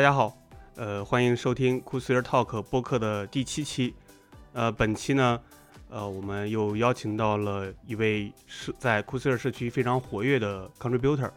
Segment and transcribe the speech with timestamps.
[0.00, 0.34] 大家好，
[0.76, 3.94] 呃，欢迎收听酷斯 r Talk 播客的第七期。
[4.54, 5.38] 呃，本期呢，
[5.90, 11.30] 呃，我们又邀请到了一位是在酷斯 r 社区非常活跃的 contributor，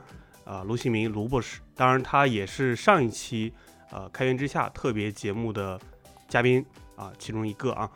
[0.45, 1.59] 啊，卢新明卢博士。
[1.75, 3.51] 当然，他也是上一期
[3.91, 5.77] 呃开源之下特别节目的
[6.29, 7.91] 嘉宾啊，其中一个啊。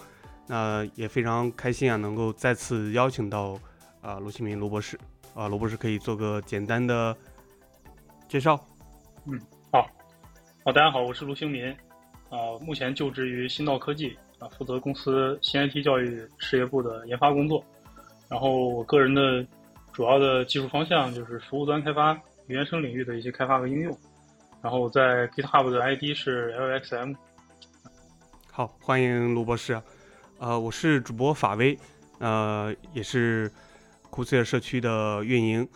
[0.47, 3.57] 那也非常开心啊，能够再次邀请到
[4.01, 4.99] 啊卢新明卢博士。
[5.33, 7.15] 啊，卢博士可以做个简单的
[8.27, 8.59] 介绍。
[9.27, 9.39] 嗯，
[10.67, 11.65] 好，大家好，我是卢兴民，
[12.29, 17.63] 啊，目前就职于新道科技，啊，负责公司新 IT 教育事业部的研发工作。
[18.27, 19.47] 然后我个人的
[19.93, 22.13] 主要的技术方向就是服务端开发、
[22.47, 23.97] 语言生领域的一些开发和应用。
[24.61, 27.15] 然后在 GitHub 的 ID 是 LXM。
[28.51, 29.81] 好，欢迎卢博士。
[30.37, 31.79] 呃，我是主播法威，
[32.19, 33.49] 呃，也是。
[34.09, 35.67] 酷斯尔社区的运营，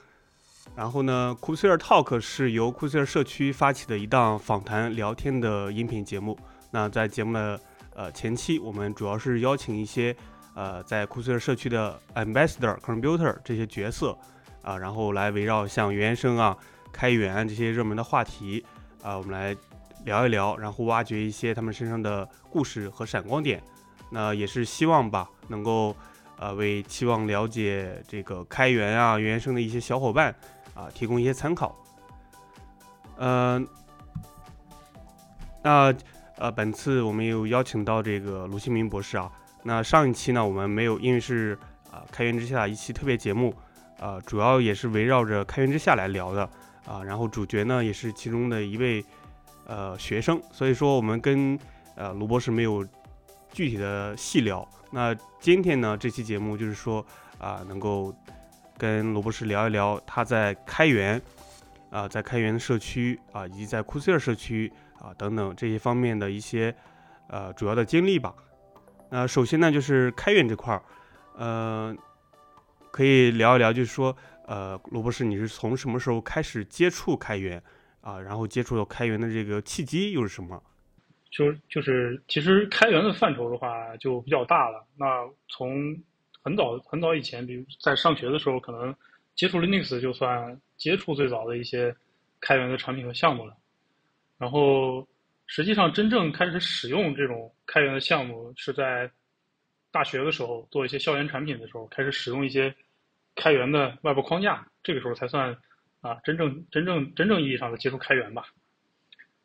[0.75, 6.37] 然后呢，酷斯尔 Talk 是由酷斯尔社区发起的一档访谈聊天的音频节目。
[6.71, 7.59] 那在节目的
[7.93, 10.15] 呃前期，我们主要是邀请一些
[10.55, 14.17] 呃在酷斯尔社区的 Ambassador、Computer 这些角色
[14.61, 16.57] 啊，然后来围绕像原生啊、
[16.91, 18.65] 开源这些热门的话题
[19.03, 19.55] 啊，我们来
[20.05, 23.61] 聊一聊，然后挖掘一些他们身上的故事和闪光点。
[24.09, 25.95] 那也是希望吧，能够。
[26.37, 30.35] 呃，为期望了解这个开源啊、原生的一些小伙伴
[30.73, 31.75] 啊，提供一些参考。
[33.17, 33.67] 嗯，
[35.63, 35.93] 那
[36.37, 39.31] 呃，本次我们又邀请到这个卢新明博士啊。
[39.63, 41.55] 那上一期呢，我们没有，因为是
[41.91, 43.53] 啊开源之下一期特别节目，
[43.99, 46.49] 啊，主要也是围绕着开源之下来聊的
[46.87, 47.03] 啊。
[47.03, 49.05] 然后主角呢，也是其中的一位
[49.67, 51.59] 呃学生，所以说我们跟
[51.95, 52.83] 呃卢博士没有
[53.53, 54.67] 具体的细聊。
[54.89, 57.05] 那今天呢，这期节目就是说
[57.37, 58.11] 啊，能够
[58.81, 61.21] 跟罗博士聊一聊他在开源
[61.91, 66.75] 啊，在开源社区啊，以及在库斯尔社区啊等等这些方面的一些
[67.27, 68.33] 呃主要的经历吧。
[69.11, 70.81] 那首先呢，就是开源这块儿，
[71.35, 71.95] 呃，
[72.89, 77.61] 可以聊一聊，就是说呃，罗博士你是从什么时候开始接触开源
[78.01, 78.19] 啊？
[78.19, 80.59] 然后接触到开源的这个契机又是什么？
[81.29, 84.83] 就就是，其实开源的范畴的话就比较大了。
[84.97, 85.05] 那
[85.49, 85.95] 从
[86.43, 88.95] 很早很早以前，比如在上学的时候，可能
[89.35, 91.95] 接触 Linux 就算接触最早的一些
[92.39, 93.55] 开源的产品和项目了。
[94.37, 95.07] 然后
[95.45, 99.09] 实际上真正开始使用这种开源的项目，是在
[99.91, 102.73] 大学的时候做一些校园产品的时候，开始使用一些
[103.35, 105.55] 开源的外部框架，这个时候才算
[105.99, 108.45] 啊真正真正真正意义上的接触开源吧。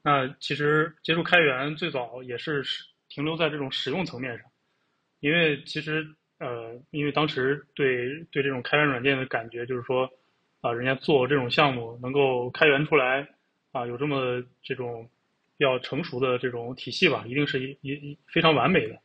[0.02, 2.64] 那其实接触开源最早也是
[3.08, 4.46] 停留在这种使用层面上，
[5.20, 6.06] 因为其实
[6.38, 10.10] 呃，因为当时对对这种开源软件的感觉就是说，
[10.60, 13.28] 啊，人家做这种项目能够开源出来，
[13.72, 15.08] 啊，有这么这种
[15.56, 18.98] 比较成熟的这种体系吧，一定是一一非常完美的，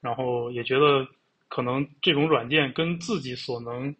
[0.00, 1.06] 然后也觉得
[1.48, 3.94] 可能这种软件跟自己所能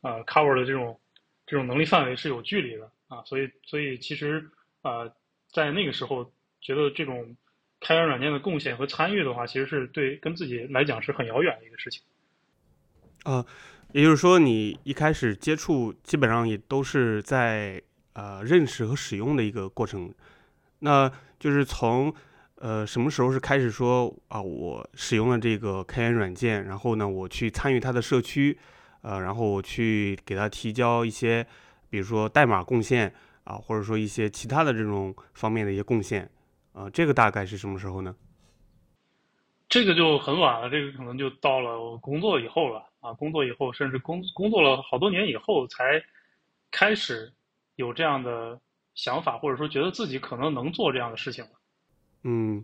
[0.00, 0.98] 啊 cover 的这种
[1.46, 4.48] 这种能力范围是有距离的啊，所以所以其实
[4.82, 5.12] 啊。
[5.54, 6.32] 在那个时候，
[6.62, 7.36] 觉得这种
[7.78, 12.02] 开源软件的贡献和参与的话，其实是对跟自己来讲是很遥远的一个事情。
[13.24, 13.44] 啊，
[13.92, 17.80] 也就是说，你一开始接触基本上也都是在
[18.14, 20.12] 呃认识和使用的一个过程。
[20.80, 22.12] 那就是从
[22.56, 28.58] 呃什么时候是开始说啊，我使用了这个开源软件，然后呢，我去参与它的社区，
[29.02, 31.46] 呃，然后我去给他提交一些，
[31.90, 33.12] 比如说代码贡献。
[33.44, 36.30] 啊，或者说一些其他的这种方面的一些贡献，
[36.74, 38.14] 啊，这个大概是什么时候呢？
[39.72, 45.98] 这个就很晚了，这个可能就到了工作以后了啊，工作以后，甚至工工作了好多年以后，才
[46.70, 47.32] 开始
[47.76, 48.60] 有这样的
[48.94, 51.50] 想法，或者说觉得自己可能能做这样的事情了。
[52.24, 52.62] 嗯，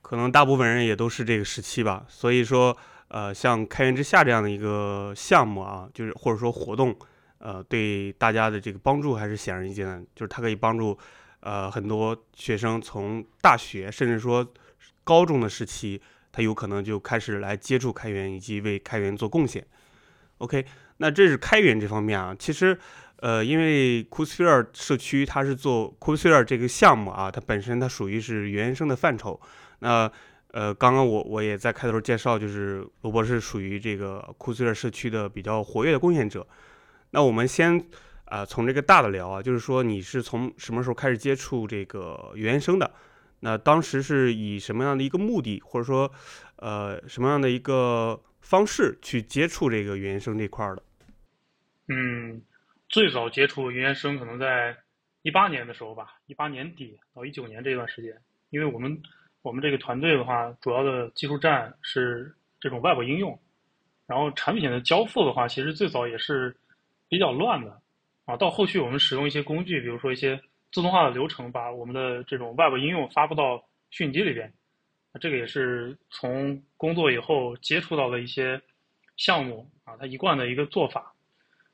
[0.00, 2.06] 可能大部分人也都是这个时期吧。
[2.08, 2.76] 所以说，
[3.08, 6.96] 呃，像开源之下这样的一个项目啊，就是或者说活动。
[7.38, 10.96] 呃，对大家的这个帮助还是显而易见的，就是它可以帮助，
[11.40, 14.46] 呃，很多学生从大学甚至说
[15.02, 16.00] 高中的时期，
[16.38, 19.66] 他有可能就开始来接触开源以及为开源做贡献。
[20.38, 20.64] OK，
[20.98, 22.32] 那这是开源这方面啊。
[22.38, 22.78] 其实，
[23.16, 26.28] 呃，因为 c o o s p h e r e 社区它是做 c o o s p
[26.28, 29.40] h e r e 这个项目啊，它本身它属于是原生的范畴。
[29.80, 30.08] 那
[30.52, 36.46] 呃，刚刚我我也在开头介绍，就是罗博士属于这个 c o o s p h e r e 社区的比较活跃的贡献者。
[37.10, 37.84] 那我们先
[38.26, 42.88] 啊，从这个大的聊啊，就是说你是从什么时候开始接触这个原生的？
[43.40, 46.10] 那当时是以什么样的一个目的，或者说
[46.56, 50.82] 呃什么样的一个方式去接触这个原声这块的？
[51.88, 52.42] 嗯，
[52.88, 54.76] 最早接触原声可能在
[55.22, 58.14] 一八年的时候吧，一八年底到一九年这段时间，
[58.50, 59.00] 因为我们
[59.42, 63.38] 我们这个团队的话，主要的技术站是这种 Web 应用，
[64.06, 66.56] 然后产品的交付的话，其实最早也是
[67.08, 67.80] 比较乱的
[68.26, 68.36] 啊。
[68.36, 70.40] 到后续我们使用一些工具，比如说一些
[70.72, 74.52] 自动化的流程，把我们的这种 Web 应用发布到虚拟机里边。
[75.20, 78.60] 这个也是从工作以后接触到的一些
[79.16, 81.12] 项目啊，它一贯的一个做法。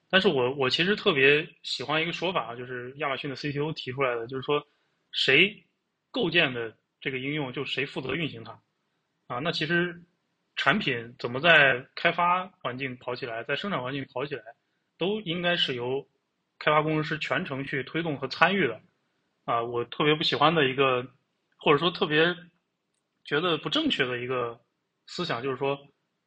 [0.08, 4.64] 但是我我其实特别喜欢一个说法啊，就是亚马逊的 CTO 提出来的，就是说
[5.10, 5.62] 谁
[6.10, 8.58] 构建的这个应用，就谁负责运行它
[9.26, 9.40] 啊。
[9.40, 10.00] 那其实
[10.56, 14.44] 产品怎么在开发环境跑起来，在生产环境跑起来，
[14.96, 16.06] 都应该是由
[16.58, 18.80] 开发工程师全程去推动和参与的
[19.44, 19.62] 啊。
[19.62, 21.06] 我特别不喜欢的一个，
[21.56, 22.34] 或者说特别
[23.24, 24.60] 觉得不正确的一个
[25.06, 25.78] 思想，就是说，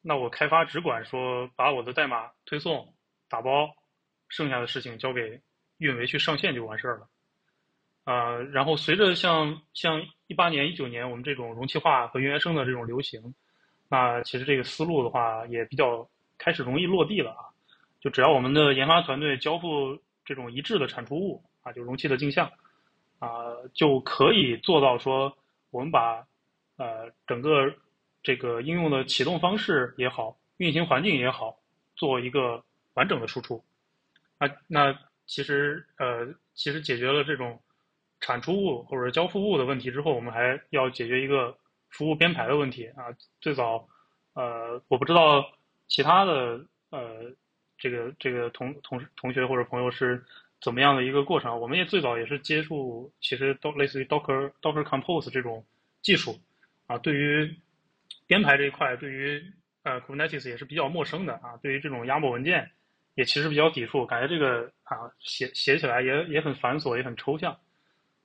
[0.02, 2.94] 那我开发只管说把我的代码推送。
[3.30, 3.70] 打包，
[4.30, 5.42] 剩下的事情交给
[5.80, 7.10] 运维去上线就完事儿了，
[8.06, 13.22] 啊，然后随着像像一八年、一九年我们这种容器化和云原生的这种流行，
[13.90, 17.52] 那其实这个思路的话也比较开始容易落地了啊。
[18.00, 22.52] 就只要我们的研发团队交付这种一致的产出物啊，就容器的镜像
[23.18, 25.36] 啊，就可以做到说
[25.72, 26.28] 我们把
[26.76, 27.74] 呃整个
[28.22, 31.58] 这个应用的启动方式也好，运行环境也好，
[31.96, 32.64] 做一个。
[32.98, 33.64] 完整的输出，
[34.40, 34.92] 啊，那
[35.28, 37.62] 其实呃，其实解决了这种
[38.20, 41.56] 产出物或者交付物的问题之后，我们还要解决一个
[41.92, 43.14] 服务编排的问题啊。
[43.40, 43.88] 最早，
[44.34, 45.46] 呃，我不知道
[45.88, 46.60] 其他的
[46.90, 47.32] 呃，
[47.78, 50.24] 这个这个同同同学或者朋友是
[50.62, 51.60] 怎么样的一个过程。
[51.60, 55.66] 我们也最早也是接触，其实都类似于 Docker Docker Compose 这种
[56.02, 56.40] 技术
[56.88, 56.98] 啊。
[56.98, 57.56] 对于
[58.26, 59.44] 编排这一块，对于
[59.84, 61.58] 呃 Kubernetes 也是比较陌生的啊。
[61.62, 62.72] 对于这种 YAML 文件。
[63.18, 67.58] 也其实比较抵触，感觉这个啊写写起来也也很繁琐，也很抽象，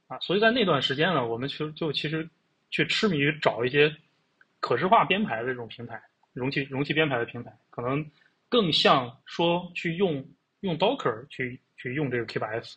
[0.07, 2.29] 啊，所以在那段时间呢，我们其实就其实
[2.69, 3.97] 去痴迷于找一些
[4.61, 5.99] 可视化编排的这种平台，
[6.35, 8.05] 容器容器编排的平台，可能
[8.53, 10.23] 更像说去用
[10.61, 12.75] 用 Docker 去去用这个 K8s，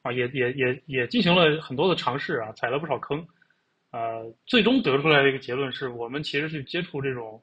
[0.00, 3.28] 啊，也也也也进行了很多的尝试啊，踩了不少坑，
[3.90, 7.42] 呃，最终得出来的一个结论是我们其实是接触这种，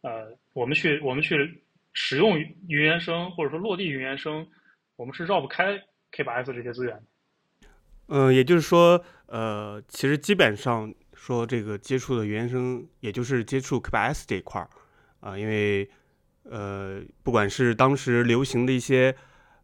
[0.00, 1.62] 呃，我们去我们去。
[1.94, 4.48] 使用云原生或者说落地云原生，
[4.96, 5.78] 我们是绕不开
[6.10, 7.02] K8s 这些资源的。
[8.08, 14.70] 嗯，也就是说，呃，其实基本上说这个接触的原生，也就是接触 K8s 这一块儿
[15.20, 15.86] 啊，因为
[16.44, 19.14] 呃，不管是当时流行的一些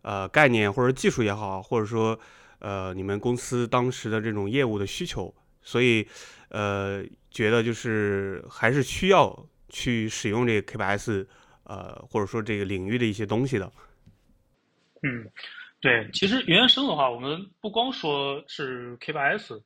[0.03, 2.19] 呃概念或者技术也好，或者说
[2.59, 6.07] 呃你们公司当时的这种业务的需求，所以
[6.49, 11.27] 呃觉得就是还是需要去使用这个 K8s。
[11.69, 13.71] 呃，或者说这个领域的一些东西的，
[15.03, 15.31] 嗯，
[15.83, 19.61] 对，其实原生的话，我们不光说是 K8s，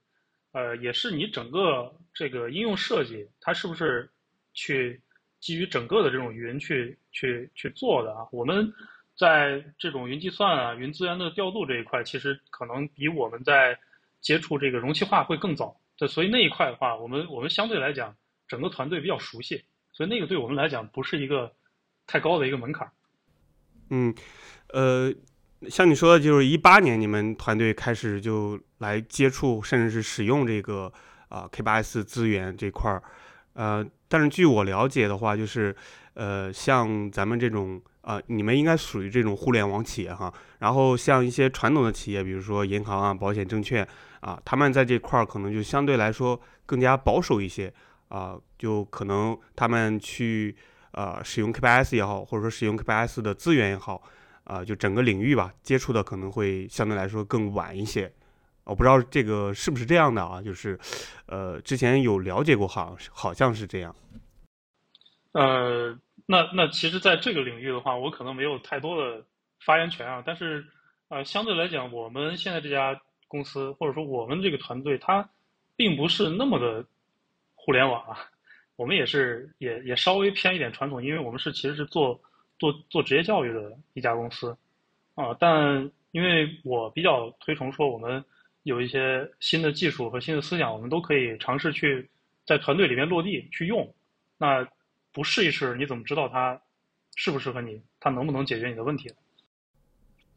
[0.50, 4.10] 呃，也是你整个这个应用设计，它是不是
[4.52, 5.00] 去
[5.42, 8.26] 基于整个的这种云去去去做的啊？
[8.32, 8.72] 我们
[9.14, 13.78] 在这种云计算啊、云资源的调度这一块，其实可能比我们在
[14.22, 15.76] 接触这个容器化会更早。
[15.98, 18.16] 对，所以那一块的话，我们我们相对来讲，
[18.48, 19.62] 整个团队比较熟悉，
[19.92, 21.52] 所以那个对我们来讲不是一个。
[22.04, 22.90] 太高的一个门槛。
[23.90, 24.12] 嗯，
[24.70, 25.14] 呃，
[25.70, 30.92] 像你说的，就是一八年你们团队开始就来接触，甚至是使用这个
[31.28, 33.02] 啊 K8s 资源这块儿。
[33.52, 35.74] 呃，但是据我了解的话，就是
[36.12, 40.30] 呃，像咱们这种啊，你们应该属于这种互联网企业哈。
[40.58, 43.88] 然后像一些传统的企业，比如说银行啊、保险、证券
[44.20, 47.72] 啊，他们在这块儿可能就相对来说更加保守一些
[48.08, 50.54] 啊，就可能他们去。
[50.94, 54.02] 呃，使用 K8s 也好，或者说使用 K8s 的资源也好，
[54.44, 58.12] 啊，就整个领域吧，接触的可能会相对来说更晚一些。
[58.64, 60.40] 我不知道这个是不是这样的啊？
[60.40, 60.78] 就是，
[61.26, 63.94] 呃，之前有了解过，好像好像是这样。
[65.32, 69.24] 呃，那那其实，在这个领域的话，我可能没有太多的
[69.60, 70.22] 发言权啊。
[70.24, 70.64] 但是，
[71.08, 75.28] 呃，相对来讲，我们现在这家公司，或者说我们这个团队，它
[75.74, 76.84] 并不是那么的
[77.54, 78.18] 互联网啊。
[78.76, 82.20] 我们也是，也也稍微偏一点传统，因为我们是其实是做
[82.58, 84.56] 做做职业教育的一家公司，
[85.14, 88.24] 啊，但因为我比较推崇说，我们
[88.62, 92.08] 有一些新的技术和新的思想，我们都可以尝试去
[92.46, 93.94] 在团队里面落地去用。
[94.38, 94.66] 那
[95.12, 96.60] 不试一试，你怎么知道它
[97.16, 97.80] 适不适合你？
[98.00, 99.10] 它能不能解决你的问题？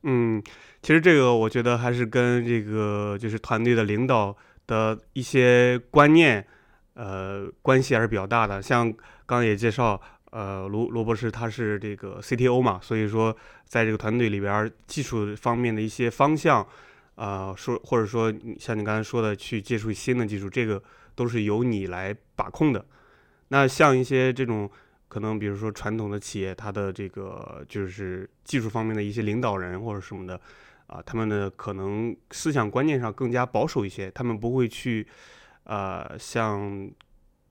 [0.03, 0.43] 嗯，
[0.81, 4.35] 其实这个我觉得还是跟这个就是团队的领导
[4.67, 6.45] 的一些观念。
[6.93, 8.61] 呃，关系还是比较大的。
[8.61, 8.89] 像
[9.25, 10.01] 刚刚也介绍，
[10.31, 16.65] 呃，罗罗博士他是这个 CTO 嘛，所以说在这个团队里边，技术方面的一些方向，
[17.15, 20.81] 呃，说或者说像你刚才说的去接触新的技术，这个
[21.15, 22.85] 都是由你来把控的。
[23.47, 24.69] 那像一些这种
[25.07, 30.39] 可能，比如说传统的企业，它的这个就是技术方面的一些领导人或者什么的，
[30.87, 35.07] 啊，他们的可能思想观念上更加保守一些，他们不会去，
[35.63, 36.59] 呃，像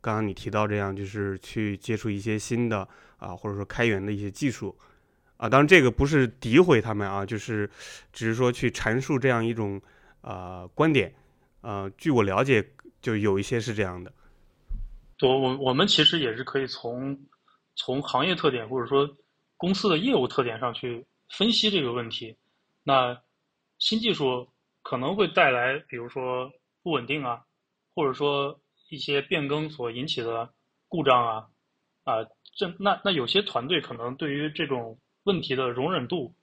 [0.01, 4.77] 刚刚你提到这样，就是去接触一些新的啊，或者说开源的一些技术。
[5.45, 7.69] 啊，当然这个不是诋毁他们啊，就是
[8.15, 9.79] 只是说去阐述这样一种
[10.23, 11.15] 呃观点，
[11.61, 12.67] 呃，据我了解，
[13.03, 14.11] 就有一些是这样的。
[15.21, 17.27] 我我我们其实也是可以从
[17.77, 19.07] 从行业特点或者说
[19.59, 22.35] 公司的业务特点上去分析这个问题。
[22.83, 23.21] 那
[23.79, 24.49] 新技术
[24.81, 26.51] 可能会带来，比如说
[26.83, 27.43] 不稳定啊，
[27.95, 28.59] 或者说
[28.89, 30.51] 一些变更所引起的
[30.89, 31.47] 故障啊，
[32.05, 32.25] 啊，
[32.57, 34.99] 这那那有些团队可能对于这种。
[35.25, 36.35] 问题的容忍度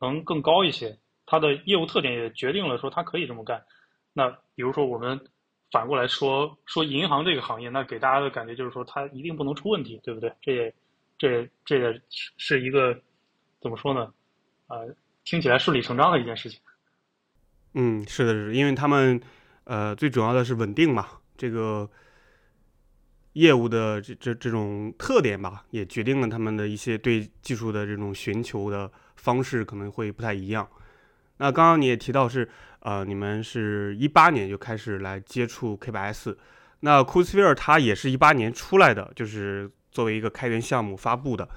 [0.00, 3.62] 能更高一些，它的业务特点也决定了说它可以这么干。
[4.12, 5.20] 那比如说我们
[5.70, 10.32] 反过来说说银行这个行业，那给大家的感觉就是说它一定不能出问题，对不对？
[10.40, 10.74] 这也
[11.18, 12.98] 这也这也是一个
[13.60, 14.12] 怎么说呢？
[14.66, 14.78] 啊，
[15.24, 16.60] 听起来顺理成章的一件事情。
[17.74, 19.20] 嗯，是的，是因为他们
[19.64, 21.88] 呃最主要的是稳定嘛，这个。
[23.34, 30.68] 业务的这这这种特点吧，也决定了他们的一些对技术的这种寻求的方式可能会不太一样。
[31.38, 32.48] 那刚刚你也提到是，
[32.80, 36.36] 呃，你们是一八年就开始来接触 K8s，
[36.80, 41.48] 那 c o o s p h e r e 它也是一八年出来的，就是作为一个开源项目发布的。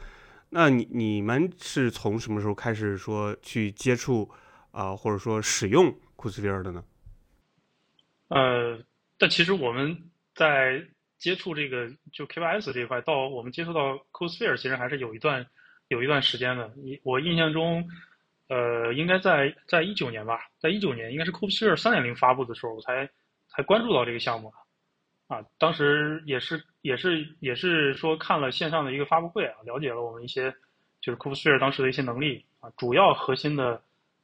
[0.49, 4.29] 那你你们是从什么时候开始说去接触
[4.71, 6.83] 啊，或者说使用 c o o s p h e r e 的呢？
[8.27, 8.79] 呃，
[9.17, 9.97] 但其实我们
[10.35, 10.85] 在
[11.21, 15.45] 接触这个就 K8s 这一块，到我们接触到 c o s p h e r e 其实还是有一段
[15.87, 16.73] 有一段时间的。
[17.03, 17.87] 我印象中，
[18.49, 23.07] 呃，应该在在一九年吧，在一九年应该是 c o s p h e r e 三点零发布的时候，我才
[23.49, 24.51] 才关注到这个项目
[25.27, 30.51] 啊，当时也是也是也是说看了线上的一个发布会啊，了解了我们一些
[31.01, 33.79] 就是 c o s p h e r e 当时的一些能力啊，主要核心的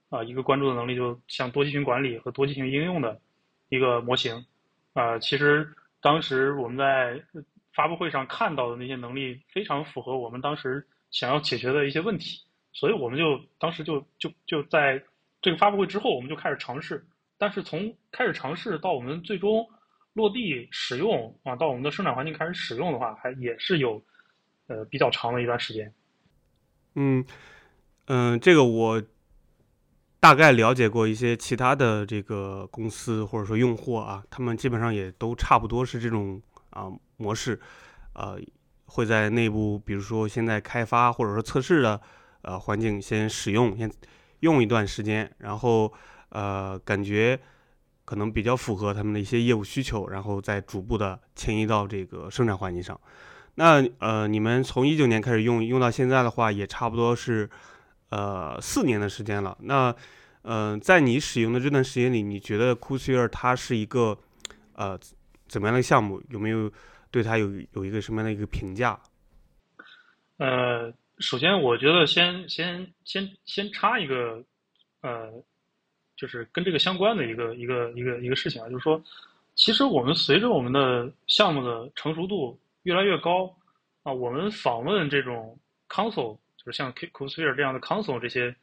[0.09, 3.21] 啊一个关注的能力，就像多集群管理和多集群应用的
[3.69, 4.43] 一个模型
[4.93, 5.71] 啊，其实。
[6.01, 7.21] 当时我们在
[7.73, 12.41] 发布会上看到的那些能力，非常符合我们当时想要解决的一些问题，
[12.73, 15.03] 所以我们就当时就就就在
[15.41, 17.05] 这个发布会之后，我们就开始尝试。
[17.37, 19.67] 但是从开始尝试到我们最终
[20.13, 24.03] 落地使用啊，到我们的生产环境开始使用的话，还也是有
[24.67, 25.93] 呃比较长的一段时间。
[26.95, 27.25] 嗯
[28.05, 29.03] 嗯，这个我。
[30.19, 37.59] 大概了解过一些其他的这个公司或者说用户啊，他们基本上也都差不多是这种啊模式，
[38.13, 38.37] 呃，
[38.87, 42.01] 会在内部，比如说现在开发或者说测试的
[42.41, 43.91] 呃环境先使用，先
[44.39, 45.93] 用一段时间，然后
[46.29, 47.39] 呃感觉
[48.03, 52.99] 可能比较符合他们的一些业务需求，然后再逐步的迁移到这个生产环境上。
[53.55, 57.49] 那呃你们从一九年开始用，用到现在的话，也差不多是
[58.09, 59.57] 呃四年的时间了。
[59.61, 59.95] 那
[60.43, 64.17] 嗯，在你使用的这段时间里，你觉得 c o o s p h e r 它是一个
[64.73, 64.97] 呃
[65.47, 66.21] 怎么样的项目？
[66.29, 66.71] 有没有
[67.11, 68.97] 对它有有一个什么样的一个评价？
[70.37, 74.41] 呃，首先我觉得先先先先插一个
[75.01, 75.31] 呃，
[76.15, 79.01] 就是跟这个相关的一个一个一个一个事情啊，就是说，
[79.55, 83.53] 其实我们随着我们的项目的成熟度越来越高
[84.03, 85.57] 啊，我们访问这种
[85.89, 86.37] console，
[86.67, 88.53] 就是像 c o o s p h e r e 这样的 console 这些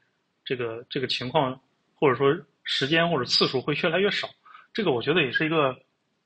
[0.45, 1.59] 这个这个情况。
[1.97, 4.29] 或者说时间或者次数会越来越少，
[4.75, 5.75] 这个我觉得也是一个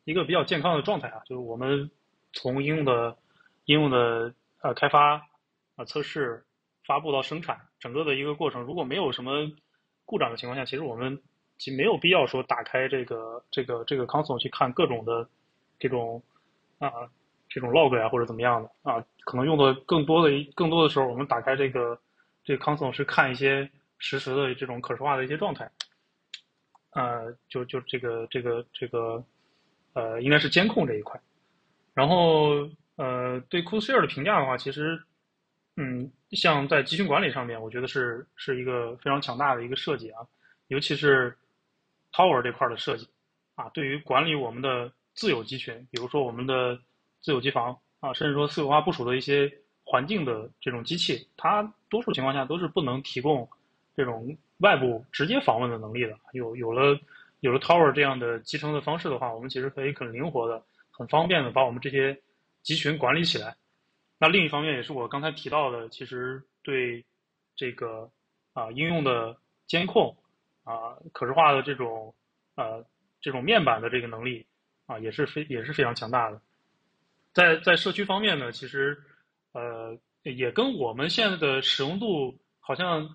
[0.04, 1.20] 一个比较健康的状态啊。
[1.26, 1.88] 就是我们
[2.32, 3.16] 从应用的
[3.66, 5.23] 应用的呃开发
[5.76, 6.42] 啊测试
[6.85, 9.52] 发布到生产整个的一个过程，如果没有什么
[10.04, 11.23] 故障的情况下，其实我们
[11.58, 15.28] 其没有必要说打开这个这个这个 console 去看各种的
[15.78, 16.20] 这种
[16.78, 16.90] 啊
[17.48, 21.98] 这种 log 啊或者怎么样的啊，可能用的更多的更多的时候，我们打开这个
[22.44, 23.70] 这个 console 是看一些。
[24.00, 25.68] 实时的这种可视化的一些状态，
[26.92, 29.24] 呃，就就这个这个这个，
[29.92, 31.20] 呃，应该是监控这一块。
[31.94, 35.02] 然后，呃，对 c o o s h a r e 的评价的话，其实，
[35.74, 40.24] 嗯，像在集群管理上面，我觉得是是一个非常强大的一个设计啊，
[40.68, 41.36] 尤其是
[42.12, 43.08] Tower 这块的设计
[43.56, 46.78] 啊，对于管理我们的自有集群，比如说我们的
[47.20, 49.52] 自有机房啊，甚至说私有化部署的一些
[49.84, 53.48] 环境的这种机器，它多数情况下都是不能提供。
[53.96, 56.96] 这种外部直接访问的能力的，有有了
[57.40, 62.16] 有了 Tower 这样的集成的方式的话，我们其实可以很灵活的、很方便的把我们这些
[62.62, 63.56] 集群管理起来。
[64.16, 67.04] 那另一方面也是我刚才提到的，其实对
[67.56, 68.08] 这个
[68.52, 70.16] 啊应用的监控
[70.62, 72.14] 啊，可视化的这种
[72.54, 72.84] 呃
[73.20, 74.46] 这种面板的这个能力
[74.87, 76.40] 啊，也是非也是非常强大的。
[77.35, 78.99] 在在社区方面呢，其实
[79.52, 83.08] 呃也跟我们现在的使用度好像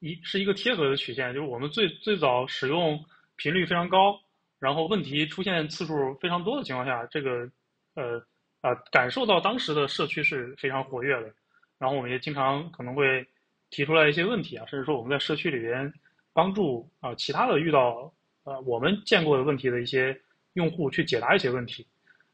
[0.00, 3.02] 一是一个贴合的曲线，就是我们最最早使用
[3.36, 4.20] 频率非常高，
[4.58, 7.50] 然后问题出现次数非常多的情况下，这个
[7.94, 8.22] 呃
[8.60, 11.32] 啊感受到当时的社区是非常活跃的，
[11.78, 13.26] 然后我们也经常可能会
[13.70, 15.92] 提出来一些问题啊，甚至说我们在社区里边
[16.32, 18.12] 帮助啊其他的遇到
[18.44, 20.18] 呃我们见过的问题的一些
[20.52, 21.86] 用户去解答一些问题。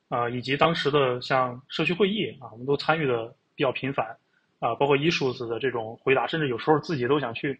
[0.08, 4.06] 啊，以及当时的像社区会议啊，我们都参与的比较频繁，
[4.60, 7.58] 啊，包括 issues 的这种回答，甚至有时候自己都想去，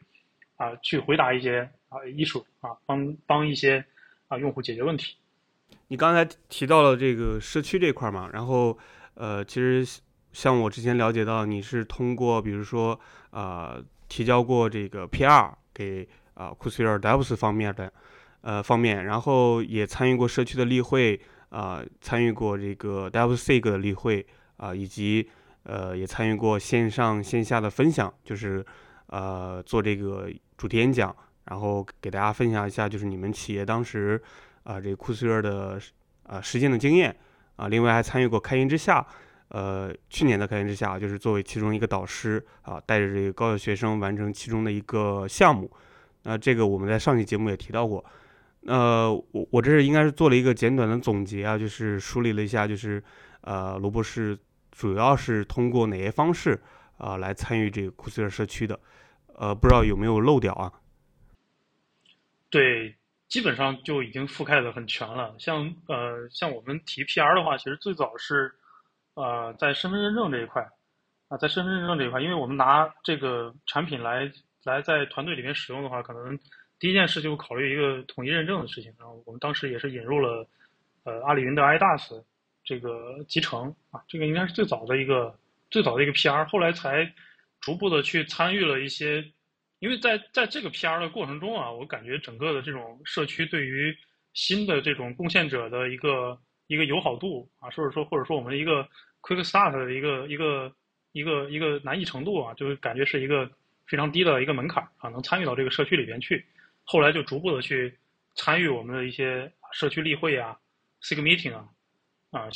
[0.56, 3.84] 啊，去回答一些啊 issue 啊，帮帮一些
[4.28, 5.16] 啊用户解决问题。
[5.88, 8.78] 你刚才提到了这个社区这块嘛，然后
[9.14, 9.84] 呃，其实
[10.32, 12.98] 像我之前了解到，你是通过比如说
[13.30, 13.76] 啊
[14.08, 17.92] 提交过这个 PR 给啊 c u s e r Devs 方面的
[18.42, 21.20] 呃方面，然后也参与过社区的例会。
[21.50, 24.26] 啊，参与过这个 DevSig 的例会
[24.56, 25.28] 啊，以及
[25.62, 28.64] 呃，也参与过线上线下的分享，就是
[29.06, 34.20] 呃，做这个主题演讲，然后给大家分享一下，就是你们企业当时
[34.64, 35.80] 啊，这个库斯尔的
[36.24, 37.16] 啊实践的经验
[37.56, 37.68] 啊。
[37.68, 39.06] 另外还参与过开源之下，
[39.48, 45.70] 呃，去年的开源之下，就是作为其中一个导师啊，带着这个高校学生完成其中的一个项目。
[46.22, 48.04] 那这个我们在上期节目也提到过。
[48.66, 53.02] 呃，我我这是应该是做了一个简短的总结啊，就是梳理了一下，就是
[53.42, 54.36] 呃，罗博士
[54.72, 56.60] 主要是通过哪些方式
[56.98, 58.78] 啊来参与这个库斯尔社区的？
[59.36, 60.72] 呃，不知道有没有漏掉啊？
[62.50, 62.96] 对，
[63.28, 65.36] 基本上就已经覆盖的很全了。
[65.38, 68.52] 像呃，像我们提 PR 的话，其实最早是
[69.14, 70.66] 呃在身份认证这一块
[71.28, 74.28] 啊，在身份认证这一块，因为我们拿这个产品来
[74.64, 76.36] 来在团队里面使用的话，可能。
[76.78, 80.46] 第一件事就考虑一个统一认证的事情，然后我们当时也是引入了，
[81.04, 82.22] 呃，阿里云的 IDAS
[82.62, 85.38] 这个集成啊，这个应该是最早的一个
[85.70, 87.10] 最早的一个 PR，后来才
[87.60, 89.24] 逐步的去参与了一些，
[89.78, 93.96] 因为在在这个 PR 的过程中啊，我感觉整个的这种社区对于
[94.34, 98.86] 新的这种贡献者的一个一个友好度啊，或者说或者说我们的一个
[99.22, 100.70] Quick Start 的一个一个
[101.12, 103.50] 一个一个难易程度啊，就是感觉是一个
[103.86, 106.44] 非常低的一个门槛啊，能参与到这个社区里边去。
[106.88, 107.98] 后来就逐步的去
[108.36, 110.56] 参与我们的一些社区例会啊
[111.02, 111.68] ，sig meeting 啊，
[112.30, 112.48] 啊，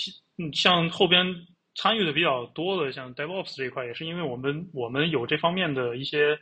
[0.53, 1.27] 像后边
[1.75, 6.39] 参与的比较多的，像 DevOps 这一块，也是因为我们我们有这方面的一些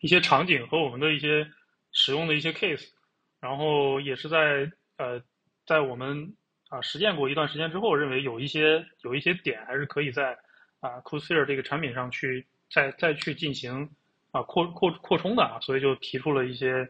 [0.00, 1.50] 一些场景和我们的一些
[1.92, 2.88] 使用的一些 case，
[3.40, 5.22] 然后也是在呃
[5.66, 6.34] 在我们
[6.68, 10.36] 啊实践过一段时间之后，认为有一些有一些点还是可以在
[10.80, 13.88] 啊 c o s p h e r 这个产品上去再再去进行
[14.30, 16.86] 啊扩扩扩充的啊，所以就提出了一些。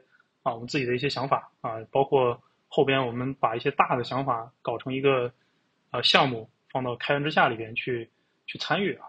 [0.48, 5.30] 啊，我们自己的一些想法啊，包括后边我们把一些大的想法搞成一个
[5.90, 8.08] 呃项目，放到开源之下里边去
[8.46, 9.08] 去参与啊。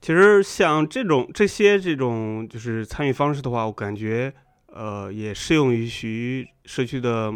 [0.00, 4.32] 其实像这种这些这种就是参与方式的话，我感觉
[4.66, 7.32] 呃也适用于于社区的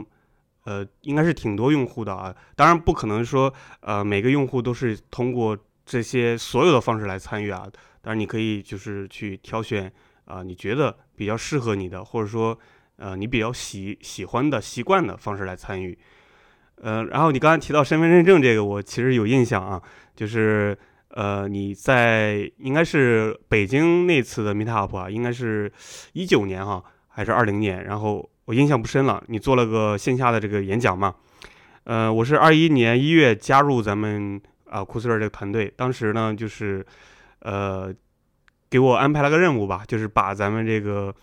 [0.64, 2.36] 呃应该是挺多用户的啊。
[2.54, 7.66] 当然不可能说呃每个用户都是通过这些所有的方式来参与啊。
[8.02, 9.90] 当然你可以就是去挑选。
[10.24, 12.58] 啊，你觉得比较适合你的，或者说，
[12.96, 15.98] 呃，你比较喜喜欢的习惯的方式来参与，
[16.76, 19.82] 呃，然后你刚才提到身份认证这个，我其实有印象啊，
[20.14, 25.70] 就是呃，你在应该是北京那次的 Meetup 啊，应该是
[26.12, 31.14] 一九年哈，还是二零年，然后我印象不深了，你做了个线下的这个演讲嘛，
[31.84, 36.86] 呃，我是二一年一月加入咱们啊库斯尔这个团队，当时呢就是
[37.40, 37.92] 呃。
[38.72, 41.14] 给我安排了个任务吧，就是把咱们这个，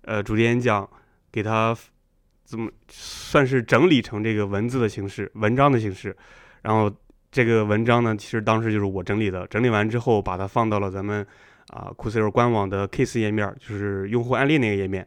[0.00, 0.88] 呃，主题演讲
[1.30, 1.72] 给他
[2.42, 6.16] 怎么算是整理成这个文字的形式、文章的形式。
[6.62, 6.92] 然后
[7.30, 9.46] 这个文章呢，其实当时就是我整理的。
[9.46, 11.24] 整理完之后，把它放到了咱们
[11.68, 15.06] 啊酷 u 尔官网的 case 页面，就是用户案例那个页面。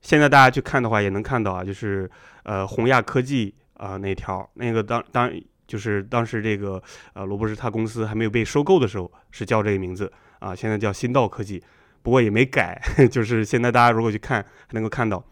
[0.00, 2.10] 现在大家去看的话，也能看到啊，就是
[2.42, 5.32] 呃宏亚科技啊那条那个当当
[5.68, 6.82] 就是当时这个
[7.12, 10.12] 呃罗博士他公司还没有被收购的时候，是叫这个名字。
[10.38, 11.62] 啊，现在叫新道科技，
[12.02, 15.24] 不过也没改， 就是现在大家如果去看，还能够看到。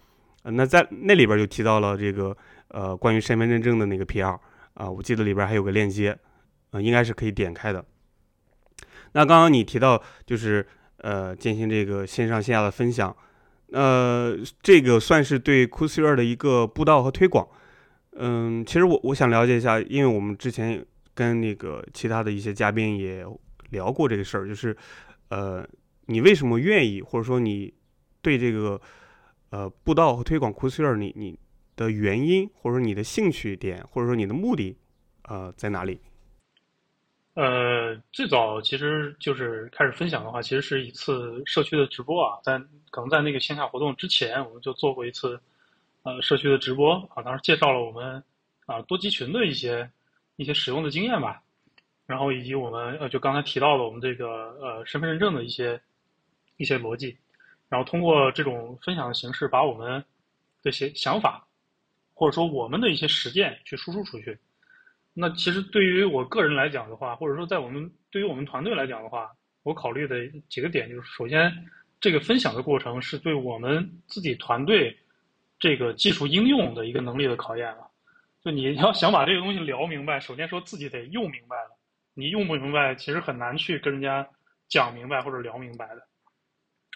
[0.45, 2.37] 那在那里边就提到了这个
[2.69, 4.39] 呃关于身份认证的那个 PR
[4.75, 6.19] 啊，我记得里边还有个链接，
[6.73, 7.85] 呃，应该是可以点开的。
[9.13, 10.67] 那刚刚你提到就是
[10.99, 13.17] 呃进行这个线上线下的分享，
[13.73, 17.47] 呃，这个算是对 c o s e r 的一个布道和推广。
[18.17, 23.25] 嗯，其实我我想了解一下，因为我们之前跟那个其他的一些嘉宾也。
[23.71, 24.77] 聊过这个事儿，就是，
[25.29, 25.67] 呃，
[26.07, 27.73] 你为什么愿意，或者说你
[28.23, 28.81] 对这个，
[29.51, 31.39] 呃布道和推广 c o s e 你你
[31.77, 34.77] 的原因，或者说你的兴趣点，或者说你的目的，
[35.23, 35.99] 呃，在哪里？
[37.35, 42.59] 呃，最早其实就是开始分享的话，其实是一次社区的直播啊，在
[42.91, 45.41] 可能在那个线下活动之前，我们就做过一次
[46.05, 48.23] 呃社区的直播啊，当时介绍了我们
[48.67, 49.91] 啊多集群的一些
[50.37, 51.43] 一些使用的经验吧。
[52.07, 54.27] 然后以及我们呃，就刚才提到了我们这个
[54.61, 55.81] 呃身份认证的一些
[56.57, 57.17] 一些逻辑，
[57.69, 60.05] 然后通过这种分享的形式，把我们
[60.63, 61.47] 这些想法
[62.13, 64.39] 或者说我们的一些实践去输出出去。
[65.15, 69.31] 那其实对于我个人来讲的话，或者说在我们对于我们团队来讲的话，
[69.63, 71.53] 我考虑的几个点就是：首先，
[72.01, 74.97] 这个分享的过程是对我们自己团队
[75.59, 77.89] 这个技术应用的一个能力的考验了。
[78.45, 81.74] 就你要想把这个东西聊明白，首先说自己得用明白了。
[82.15, 84.29] 你用不明白，其实很难去跟人家
[84.69, 86.07] 讲明白或者聊明白的。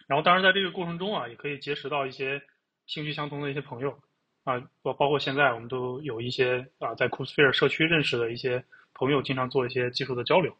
[0.07, 2.40] 然后，当然在这个过程中啊，也可以结识到一些
[2.87, 3.98] 兴趣相同的一些朋友
[4.44, 10.57] 啊，包包括现在我们都有一些啊，在 Cusphere 社区认识的一些朋友，经常做一些技术的交流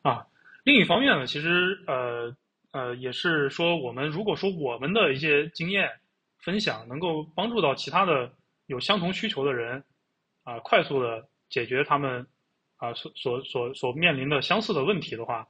[0.00, 0.26] 啊。
[0.64, 2.34] 另一方面呢，其实呃
[2.72, 5.90] 呃，也是说我们如果说我们的一些经验
[6.38, 8.32] 分享能够帮助到其他的
[8.66, 9.84] 有相同需求的人
[10.44, 12.26] 啊，快速的解决他们。
[12.82, 15.46] 啊，所所所所面临的相似的问题的话，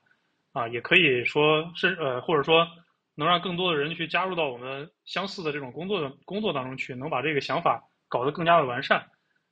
[0.53, 2.69] 啊，也可以说是呃，或者说
[3.15, 9.09] 能让更多的人去加入到我们相似的这种工作的工作当中去，能把这个想法搞得更加的完善，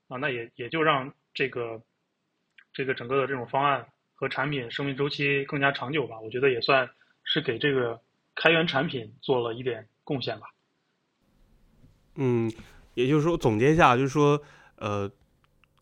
[0.09, 1.81] 啊，那也也就让这个
[2.75, 6.21] 这个整个的这种方案和产品生命周期更加长久吧。
[6.21, 6.87] 我觉得也算
[7.25, 7.99] 是给这个
[8.35, 10.49] 开源产品做了一点贡献吧。
[12.17, 12.53] 嗯，
[12.93, 14.39] 也就是说总结一下，就是说
[14.77, 15.11] 呃。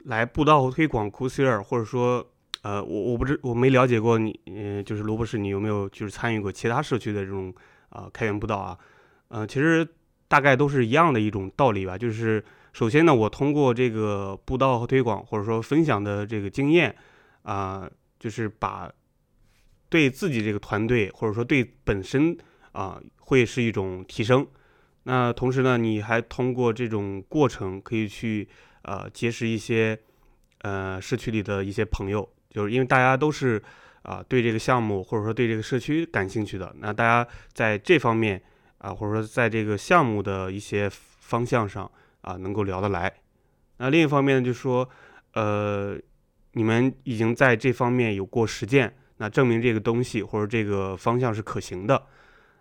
[0.04, 2.24] 来布道和推广库斯尔，或者说，
[2.62, 7.52] 呃，我我不知我没了解过你，嗯，就是罗博士，你有没有就是参与过其他社区的这种
[7.90, 8.78] 啊开源布道啊？
[9.28, 9.87] 嗯，其实
[10.28, 11.98] 大概都是一样的一种道理吧。
[11.98, 16.94] 就是首先呢，我通过这个布道和推广，或者说分享的这个经验
[17.42, 18.90] 啊，就是把
[19.88, 22.37] 对自己这个团队，或者说对本身
[22.72, 24.46] 啊，会是一种提升。
[25.02, 28.48] 那同时呢，你还通过这种过程可以去。
[28.83, 29.99] 呃，结识一些
[30.62, 33.62] 呃社区里的一些朋友，就是因为大家都是
[34.03, 38.43] 啊对这个项目或者说对这个社区感兴趣的，那大家在这方面
[38.79, 43.12] 啊或者说在这个项目的一些方向上啊能够聊得来。
[43.79, 44.88] 那另一方面呢就是说，
[45.35, 45.97] 呃，
[46.53, 52.07] 你们已经在这方面有过实践，那证明这个东西或者这个方向是可行的。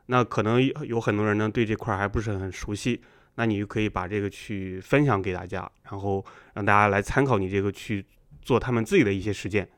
[0.07, 3.01] 那可能有很多人呢对这块还不是很熟悉。
[3.39, 8.03] 那你就可以把这个去分享给大家，然后让大家来参考你这个去
[8.41, 9.69] 做他们自己的一些实践。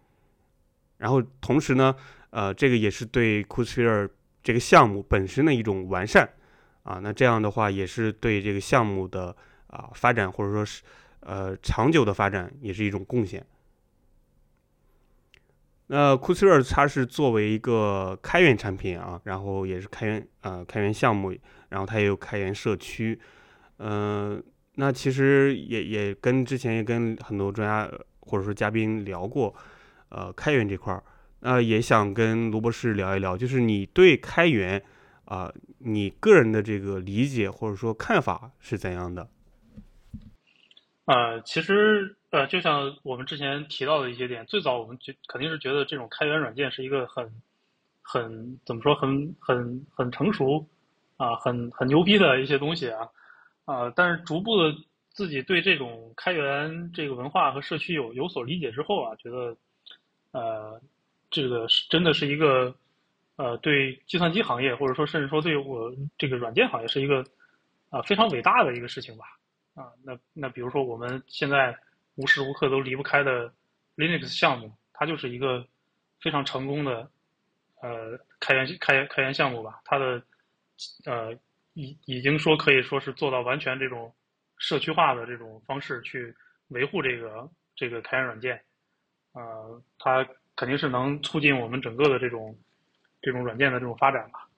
[0.97, 1.93] 然后同时呢，
[2.29, 4.09] 呃，这个也是对 c o o s p h e r e
[4.41, 6.29] 这个项目本身的一种完善
[6.83, 6.99] 啊。
[7.03, 9.35] 那这样的话，也是对这个项目的
[9.67, 10.81] 啊发展或者说是
[11.19, 13.45] 呃长久的发展也是一种贡献。
[15.87, 21.35] 那 c o o s p h e r e 它是作为一个开源产品啊，然后也是开源呃开源项目，
[21.67, 23.19] 然后它也有开源社区。
[23.79, 24.43] 嗯，
[24.75, 27.89] 那其实也也跟之前也跟很多专家
[28.19, 29.55] 或者说嘉宾聊过，
[30.09, 31.01] 呃，开源这块儿，
[31.39, 34.83] 那也想跟卢博士聊一聊，就是你对开源
[35.25, 39.29] 啊，你个人的这个理解或者说看法是怎样的？
[41.05, 47.31] 呃，其实呃，就像我们之前提到的一些点，最早我们觉肯定是觉得这种开源软件是一个很
[48.01, 50.67] 很怎么说很很很成熟
[51.17, 53.07] 啊，很很牛逼的一些东西啊。
[53.69, 54.73] 啊，但是逐步的
[55.11, 59.55] 自己对这种开源这个文化和社区有有所理解之后啊，觉得，
[60.31, 60.81] 呃，
[61.29, 62.73] 这个是真的是一个，
[63.35, 67.23] 呃，对计算机行业或者说甚至说对我这个软件行业是一个
[67.91, 69.25] 啊非常伟大的一个事情吧。
[69.75, 71.77] 啊，那那比如说我们现在
[72.15, 73.53] 无时无刻都离不开的
[73.95, 75.63] Linux 项目，它就是一个
[76.19, 77.07] 非常成功的
[77.83, 80.23] 呃开源开源开源项目吧，它的
[81.05, 81.37] 呃。
[81.79, 84.13] 已已经说可以说是做到完全这种
[84.57, 86.35] 社区化的这种方式去
[86.67, 88.61] 维护这个这个开源软件，
[89.31, 92.53] 呃，它肯定是能促进我们整个的这种
[93.21, 94.49] 这种软件的这种发展吧。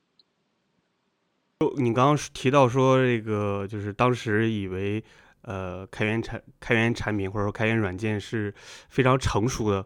[1.60, 5.04] 就你刚刚提到说这个，就是当时以为
[5.44, 8.52] 呃开源产开源产品或者说开源软件是
[8.90, 9.86] 非常成熟的，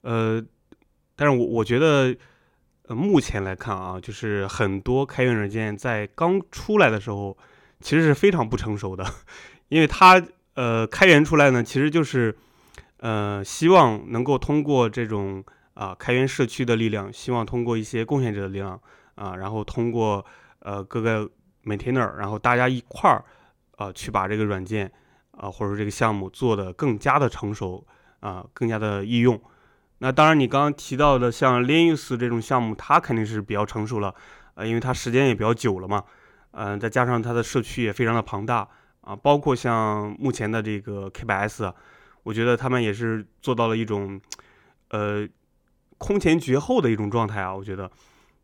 [0.00, 0.42] 呃，
[1.14, 2.16] 但是我我觉得。
[2.88, 7.36] 呃目前来看啊，就是很多开源软件在刚出来的时候，
[7.80, 9.04] 其实是非常不成熟的，
[9.68, 10.20] 因为它
[10.54, 12.36] 呃开源出来呢，其实就是
[12.98, 18.80] 呃希望能够通过这种啊开源社区的力量，希望通过一些贡献者的力量
[19.14, 20.24] 啊，然后通过
[20.58, 21.30] 呃各个
[21.64, 23.24] maintainer，然后大家一块儿
[23.76, 24.90] 啊去把这个软件
[25.30, 27.86] 啊或者说这个项目做的更加的成熟
[28.18, 29.40] 啊，更加的易用。
[30.02, 34.14] 那当然，你刚刚提到的像 Linux 这种项目，它肯定是比较成熟了，
[34.54, 36.02] 呃，因为它时间也比较久了嘛，
[36.52, 38.66] 嗯，再加上它的社区也非常的庞大
[39.02, 41.74] 啊，包括像目前的这个 K8s，
[42.22, 44.18] 我觉得他们也是做到了一种，
[44.88, 45.28] 呃，
[45.98, 47.90] 空前绝后的一种状态啊，我觉得，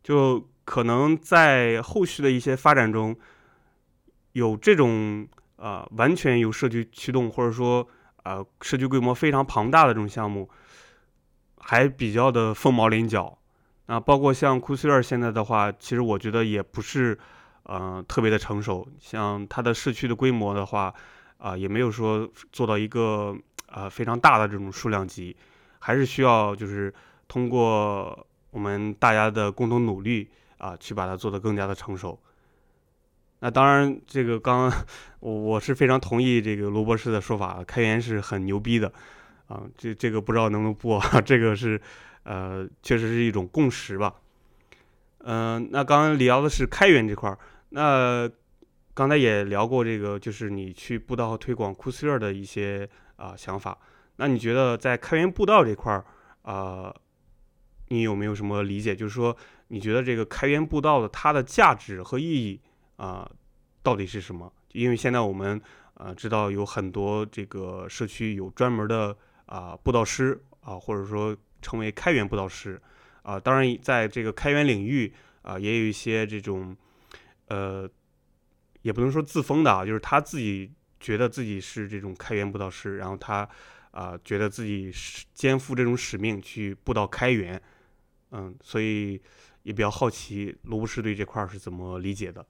[0.03, 3.15] 就可能在后续的一些发展中，
[4.33, 7.87] 有这种啊完全由社区驱动，或者说
[8.21, 10.47] 啊社区规模非常庞大的这种项目。
[11.69, 13.37] 还比较的凤毛麟角，
[13.87, 17.19] 啊，包括像库斯尔现在的话，其实我觉得也不是，
[17.63, 18.87] 呃，特别的成熟。
[19.01, 20.93] 像它的市区的规模的话，
[21.37, 23.35] 啊，也没有说做到一个
[23.69, 25.35] 呃非常大的这种数量级，
[25.79, 26.93] 还是需要就是
[27.27, 32.17] 通过我们大家的共同努力啊，去把它做得更加的成熟。
[33.39, 34.71] 那当然，这个刚
[35.19, 38.89] 我我是非常同意这个罗博士的说法，开源是很牛逼的。
[39.47, 41.79] 啊，这这个不知道能不能播，这个是，
[42.23, 44.13] 呃，确实是一种共识吧。
[45.19, 47.37] 嗯，那刚刚聊的是开源这块儿，
[47.69, 48.29] 那
[48.93, 53.77] 刚才也聊过这个，就是你去布道推广库斯勒的一些啊想法。
[54.17, 56.05] 那你觉得在开源布道这块儿
[56.41, 56.93] 啊，
[57.87, 58.95] 你有没有什么理解？
[58.95, 59.35] 就是说，
[59.69, 62.59] 你觉得这个开源布道的它的价值和意义
[62.97, 63.29] 啊，
[63.81, 64.51] 到底是什么？
[64.73, 65.61] 因为现在我们
[65.93, 69.15] 啊知道有很多这个社区有专门的。
[69.47, 72.79] 啊，布道师啊，或者说成为开源布道师
[73.23, 76.77] 啊，当然在这个开源领域啊，也有一些这种，
[77.47, 77.89] 呃，
[78.83, 83.47] 也不能说自封的啊，就是他自己觉得自己是这种开源布道师，然后他
[83.91, 87.61] 啊，觉得自己是肩负这种使命去布道开源，
[88.31, 89.21] 嗯，所以
[89.63, 92.45] 也比较好奇罗布士对这块是怎么理解的。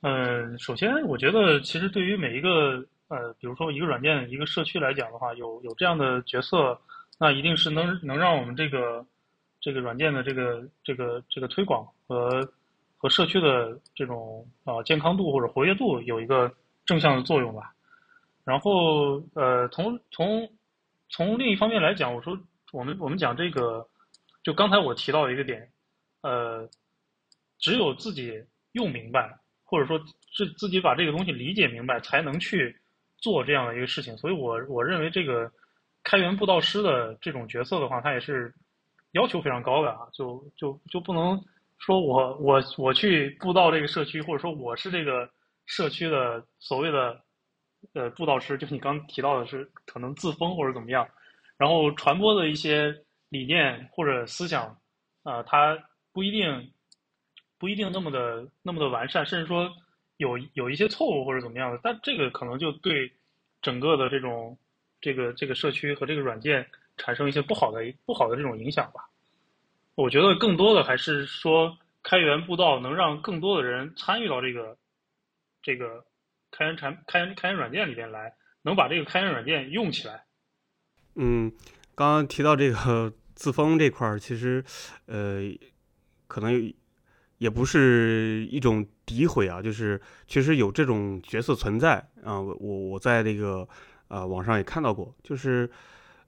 [0.00, 6.80] 嗯，首先我觉得，其实对于每一个呃，比如说一个软件、一个社区来讲的话，有有这样的角色，
[7.18, 9.04] 那一定是能能让我们这个
[9.60, 12.48] 这个软件的这个这个这个推广和
[12.96, 16.52] 和社区的这种啊健康度或者活跃度有一个
[16.86, 17.74] 正向的作用吧。
[18.44, 20.48] 然后呃，从从
[21.08, 22.38] 从另一方面来讲，我说
[22.72, 23.84] 我们我们讲这个，
[24.44, 25.68] 就刚才我提到一个点，
[26.22, 26.68] 呃，
[27.58, 29.40] 只有自己用明白。
[29.70, 30.00] 或者说，
[30.32, 32.74] 是自己把这个东西理解明白，才能去
[33.18, 34.16] 做这样的一个事情。
[34.16, 35.52] 所以，我我认为这个
[36.02, 38.50] 开源布道师的这种角色的话，他也是
[39.12, 40.08] 要求非常高的啊。
[40.10, 41.38] 就就就不能
[41.76, 45.28] 说我我我去布道这个社区，或者说我是这个
[45.66, 47.20] 社区的所谓的
[47.92, 51.06] 呃布道师，就你刚提到的是可能自封或者怎么样，
[51.58, 52.96] 然后传播的一些
[53.28, 54.74] 理念或者思想
[55.24, 55.76] 啊，他
[56.10, 56.72] 不一定。
[57.58, 59.68] 不一定那么的那么的完善，甚至说
[60.16, 63.12] 有有一些错误或者怎么样的，但这个可能就对
[63.60, 64.56] 整个的这种
[65.00, 66.64] 这个这个社区和这个软件
[66.96, 69.08] 产生一些不好的不好的这种影响吧。
[69.96, 74.76] 我觉得更多的还是说开源步道能让更多的人参与到这个
[75.60, 76.04] 这个
[76.52, 80.24] 开源产开源开源软件里边来，能把这个开源软件用起来。
[81.16, 81.52] 嗯，
[81.96, 84.64] 刚刚提到这个 自封这块儿，其实
[85.06, 85.42] 呃
[86.28, 86.72] 可能有。
[87.38, 92.40] 也不是一种诋毁啊，就是确实有这种角色存在啊。
[92.40, 93.66] 我我我在那个
[94.08, 95.70] 啊网上也看到过，就是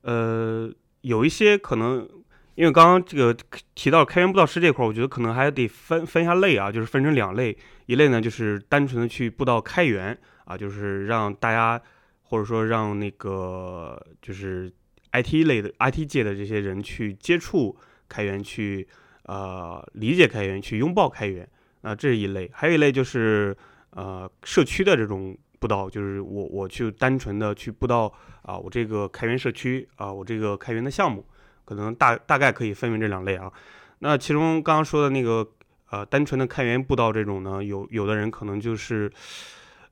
[0.02, 2.08] 呃有一些可能，
[2.54, 3.36] 因为刚刚这个
[3.74, 11.82] 提到开源布道师这块儿，我觉得可能还得分分一下类啊，就是分成两类，一类呢就是单纯的去布道开源啊，就是让大家
[12.22, 14.72] 或者说让那个就是
[15.12, 17.76] IT 类的 IT 界的这些人去接触
[18.08, 18.86] 开源去。
[19.30, 21.48] 呃，理解开源，去拥抱开源，
[21.82, 23.56] 那，这是一类；还有一类就是，
[23.90, 28.12] 呃，社区的这种布道，就是我我去单纯的去布道
[28.42, 31.24] 啊，我这个开源社区啊，我这个开源的项目，
[31.64, 33.52] 可能大大概可以分为这两类啊。
[34.00, 35.46] 那其中刚刚说的那个，
[35.90, 39.08] 呃，单纯的开源布道这种呢，有有的人可能就是，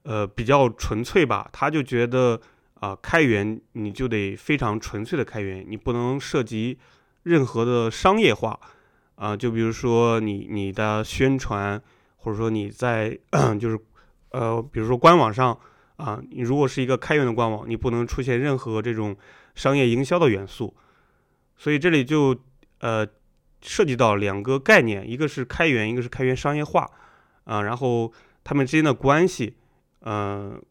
[0.03, 2.41] 呃，比较纯粹吧，他就觉得
[2.81, 6.77] 啊，开源你就得非常纯粹的开源，你不能涉及
[7.23, 8.59] 任何的商业化。
[9.19, 11.83] 啊，就比如说你你的宣传，
[12.19, 13.19] 或者说你在
[13.59, 13.77] 就是，
[14.31, 15.59] 呃，比如说官网上
[15.97, 19.17] 啊，你如果是一个开源的官网，你不能出现任何这种
[19.57, 20.73] 商业营销的元素。
[21.57, 22.33] 所以这里就
[22.79, 23.05] 呃
[23.61, 26.89] 涉及到两个概念，一个是开源，一个是开源商业化
[27.43, 27.63] 啊。
[27.63, 28.13] 然后
[28.45, 29.57] 他们之间的关系，
[30.03, 30.63] 嗯，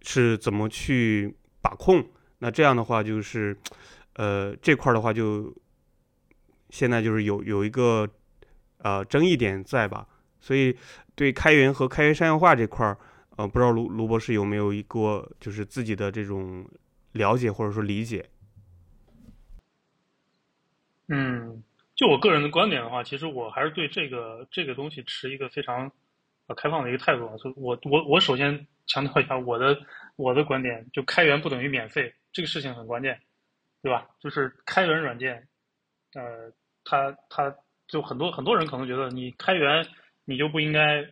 [0.00, 2.02] 是怎么去把控？
[2.38, 3.54] 那这样的话就是，
[4.14, 5.54] 呃，这块的话就。
[6.74, 8.08] 现在就是有有一个
[8.78, 10.08] 呃争议点在吧？
[10.40, 10.76] 所以
[11.14, 12.98] 对开源和开源商业化这块儿，
[13.36, 16.68] 呃，不知道卢卢博士有没有一个就是自己的这种
[17.12, 18.28] 了解或者说理解？
[21.06, 21.62] 嗯，
[21.94, 25.88] 就我个人的观点的话，其实我还是对这个这个东西持一个非常
[26.48, 27.36] 呃开放的一个态度啊。
[27.36, 29.78] 所以我我我首先强调一下我的
[30.16, 33.20] 我的观点，就开源不等于免费，这个事情很关键，
[33.80, 34.08] 对吧？
[34.18, 35.46] 就是开源软件，
[36.14, 36.50] 呃，
[36.84, 37.54] 它它
[37.88, 39.86] 就很多很多人可能觉得你开源
[40.24, 41.04] 你就不应该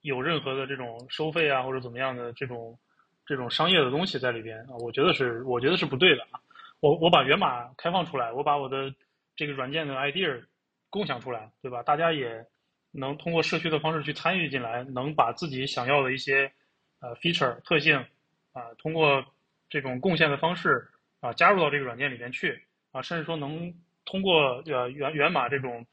[0.00, 2.78] 有任何的这种收费啊或者怎么样的这种
[3.26, 4.76] 这种商业的东西在里边啊。
[4.80, 6.40] 我觉得是我觉得是不对的啊。
[6.80, 8.94] 我我把源码开放出来，我把我的
[9.34, 10.44] 这个软件的 idea
[10.90, 11.82] 共享出来，对吧？
[11.82, 12.46] 大家也
[12.92, 16.52] 能通过社区的方式去参与进来，能把自己想要的一些
[17.00, 17.98] 呃 feature 特性
[18.52, 19.24] 啊，通过
[19.68, 20.88] 这种贡献的方式
[21.20, 23.74] 啊，加入到这个软件里面去啊，甚至说能
[24.08, 25.86] 通过呃源源码这种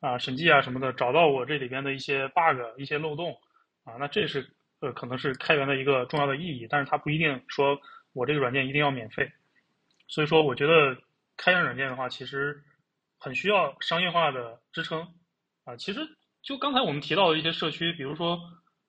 [0.00, 3.36] 啊审计啊什么的，找到我这里边的一些 bug、一些漏洞
[3.82, 7.80] 啊，那这是呃可能是开源的一个重要的意义，但是它不一定说
[8.12, 9.32] 我这个软件一定要免费，
[10.06, 10.96] 所以说我觉得
[11.36, 12.62] 开源软件的话，其实。
[13.18, 15.00] 很需要商业化的支撑
[15.64, 15.74] 啊！
[15.76, 16.00] 其实
[16.42, 18.38] 就刚才我们提到的一些社区，比如说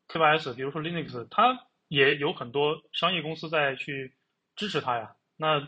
[0.10, 4.14] K8s，比如说 Linux，它也有很多商业公司在去
[4.58, 5.16] 支持它呀。
[5.38, 5.62] 那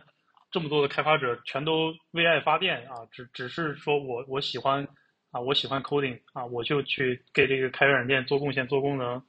[0.52, 4.88] 这么多的开发者全都为爱发电啊，只只是说我我喜欢
[5.32, 9.22] 啊，我喜欢 coding 啊，我就去给这个开源软件做贡献、做功能。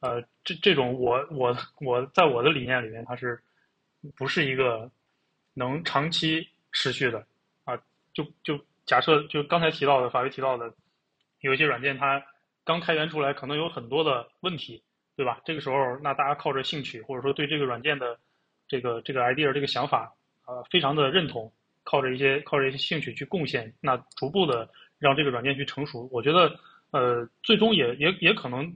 [0.00, 3.42] 呃，这这种我我我在我的理念里面，它是
[4.16, 4.90] 不是一个
[5.54, 7.26] 能长期持续的
[7.64, 7.76] 啊？
[8.12, 10.72] 就就假设就刚才提到的法律提到的，
[11.40, 12.22] 有一些软件它
[12.62, 14.82] 刚开源出来，可能有很多的问题，
[15.16, 15.40] 对吧？
[15.44, 18.20] 这个时候，那大家靠着兴趣，或者说对这个软件的
[18.68, 20.14] 这个这个 idea 这个想法，
[20.48, 21.52] 呃，非常的认同，
[21.84, 26.08] 靠着一些靠着一些兴趣去贡献，那逐步的让这个软件去成熟。
[26.10, 26.58] 我觉得，
[26.90, 28.74] 呃，最终也也也可能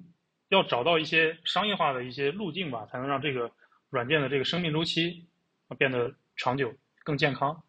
[0.51, 3.51] 要找到一些商业化的一些路径吧，才能让这个
[3.89, 5.27] 软件的这个生命周期
[5.79, 6.71] 变得长久、
[7.05, 7.63] 更健康。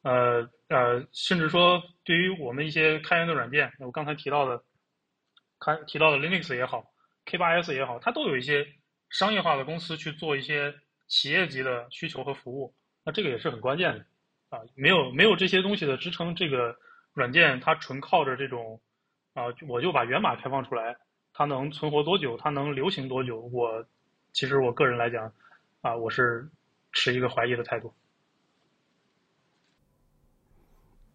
[0.00, 4.62] 呃呃，甚至说，对于我们一些开源的软件，我刚才提到的，
[5.60, 6.92] 开提到的 Linux 也好
[7.26, 8.66] ，K8s 也好，它都有一些
[9.10, 10.74] 商业化的公司去做一些
[11.06, 12.74] 企业级的需求和服务，
[13.06, 14.04] 那这个也是很关键的
[14.50, 14.60] 啊。
[14.74, 16.76] 没有没有这些东西的支撑，这个
[17.14, 18.80] 软件它纯靠着这种
[19.32, 20.96] 啊，我就把源码开放出来，
[21.32, 23.40] 它能存活多久，它能流行多久？
[23.52, 23.86] 我
[24.32, 25.32] 其实我个人来讲
[25.80, 26.50] 啊，我是
[26.92, 27.94] 持一个怀疑的态度。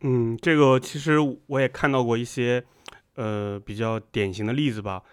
[0.04, 2.64] 嗯，这个其实我也看到过一些，
[3.16, 5.04] 呃，比较典型的例子吧。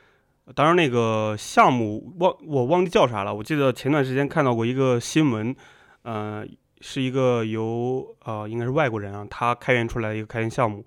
[0.54, 3.34] 当然，那个项目忘我忘记叫啥了。
[3.34, 5.54] 我记得前段时间看到过一个新闻，
[6.00, 6.42] 呃，
[6.80, 10.84] 是一个由呃应该是外国人啊，他开源出来的一个开源项目，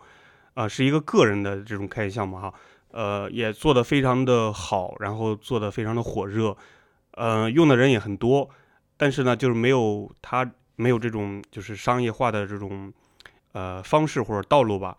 [0.53, 2.53] 啊，是一个个人的这种开源项目哈，
[2.91, 6.55] 呃，也做得非常的好，然后做得非常的火热，
[7.11, 8.49] 呃，用的人也很多，
[8.97, 12.93] 但是呢，就是没有他没有这种就是商业化的这种。
[13.53, 14.95] 呃，方式或者道路吧，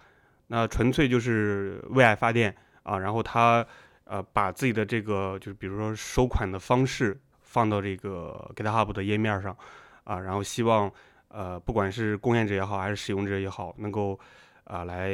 [0.49, 2.99] 那纯粹就是为爱发电啊。
[2.99, 3.67] 然后他
[4.05, 9.57] 呃把自己的这个就是比如说收款的方式放到这个 GitHub 的页面上
[10.05, 10.93] 啊，然后希望
[11.29, 14.19] 呃不管是贡献者也好还是使用者也好，能够
[14.65, 15.11] 啊来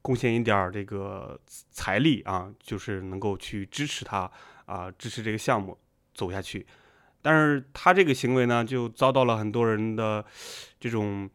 [0.00, 1.38] 贡献一点这个
[1.70, 4.30] 财力啊，就是能够去支持他
[4.66, 5.78] 啊，支持这个项目
[6.14, 6.66] 走下去。
[7.20, 10.24] 但是他这个行为呢，就遭到了很多人的
[10.78, 11.30] 这种。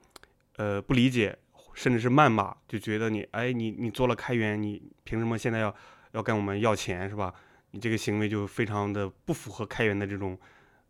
[0.59, 1.37] 呃，不理解，
[1.75, 5.71] 甚至是谩骂，就觉得你，哎，你你做了开源，你凭什么现在要
[6.13, 7.31] 要跟我们要钱，是吧？
[7.69, 10.35] 你这个行为就非常的不符合开源的这种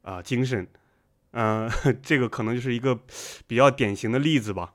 [0.03, 0.65] 啊精神，
[1.31, 1.69] 嗯，
[2.03, 2.99] 这个可能就是一个
[3.45, 4.73] 比较典型的例子吧。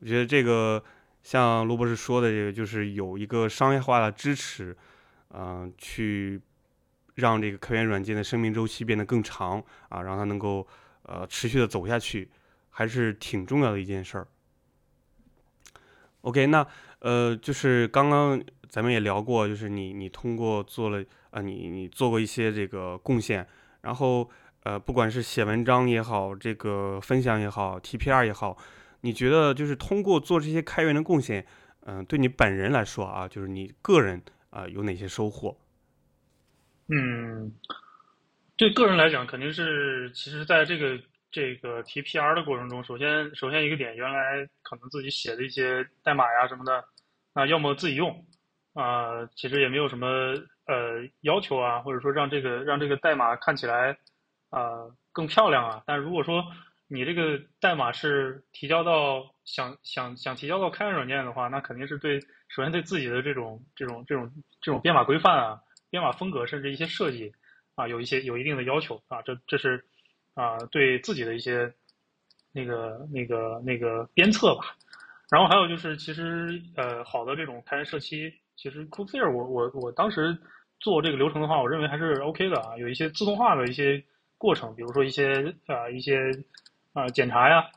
[0.00, 0.82] 我觉得这个
[1.22, 4.76] 像罗博士说的这个，就是有一个商业化的支持，
[5.30, 6.40] 嗯，去
[7.14, 10.66] 让这个开源软件的生命周期变得更长啊，让它能够
[11.02, 12.30] 呃持续的走下去。
[12.70, 14.28] 还是挺重要的一件事儿。
[16.20, 16.64] OK，那
[17.00, 23.44] 呃，就是刚刚咱们也聊过，就是你你通过做了啊，你你做过一些这个贡献，
[23.80, 24.30] 然后
[24.68, 28.58] 呃，不管是写文章也好，这个分享也好，TPR 也好，
[29.00, 31.46] 你觉得就是通过做这些开源的贡献，
[31.86, 35.56] 嗯，对你本人来说啊，就是你个人啊，有哪些收获？
[36.88, 37.50] 嗯，
[38.58, 41.00] 对个人来讲，肯定是其实在这个。
[41.30, 46.82] 这个提 PR 的过程中，首先首先一个点，原来可能自己写的一些代码呀什么的，
[47.34, 48.24] 啊，要么自己用，
[48.72, 50.08] 啊，其实也没有什么
[50.64, 53.94] 呃要求啊，或者说让这个让这个代码看起来
[54.50, 55.82] 啊更漂亮啊。
[55.86, 56.44] 但如果说
[56.86, 64.30] 你这个代码是提交到想想想提交到开源软件的话，那肯定是对首先对自己的这种这种这种
[64.60, 67.32] 这种编码规范啊、编码风格，甚至一些设计
[67.74, 69.20] 啊，有一些有一定的要求啊。
[69.22, 69.84] 这这是
[70.34, 71.72] 啊对自己的一些
[72.52, 74.74] 那个那个那个鞭策吧。
[75.30, 80.34] 然后还有就是，其实呃好的这种开源社区，其实 c o o c l e r 我我我当时
[80.80, 84.02] 做这个流程的话，我认为还是 OK 的啊，有一些自动化的一些
[84.38, 86.16] 过程，比如说一些啊一些
[86.94, 87.68] 啊检查呀。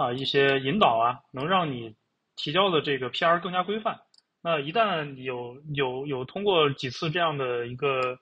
[0.00, 1.96] 啊，一些引导啊，能让你
[2.36, 3.98] 提交的这个 PR 更加规范。
[4.40, 8.16] 那一旦有有有通过几次这样的一个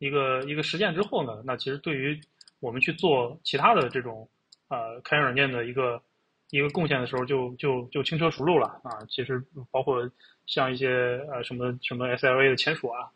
[0.00, 2.20] 一个一个实践之后呢，那其实对于
[2.58, 4.28] 我们去做其他的这种
[4.66, 6.02] 呃开源软件的一个
[6.50, 8.98] 一个贡献的时候，就就就轻车熟路了啊。
[9.08, 9.40] 其实
[9.70, 10.10] 包括
[10.46, 13.08] 像一些呃什么什么 SLA 的签署啊，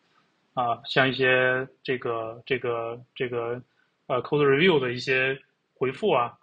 [0.54, 3.60] 啊，像一些这个这个这个
[4.06, 5.38] 呃 code review 的一些
[5.74, 6.38] 回复啊，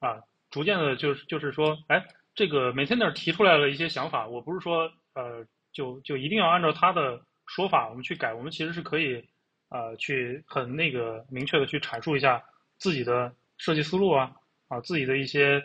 [0.00, 0.22] 啊。
[0.48, 2.02] 逐渐的，就是就是说，哎，
[2.34, 9.22] 这个 maintainer 提出来了一些想法，我不是说，呃，就就一定要按照他的说法我们去改，我们其实是可以，
[9.70, 12.42] 呃，去很那个明确的去阐述一下
[12.78, 14.32] 自己的设计思路啊，
[14.68, 15.62] 啊，自己的一些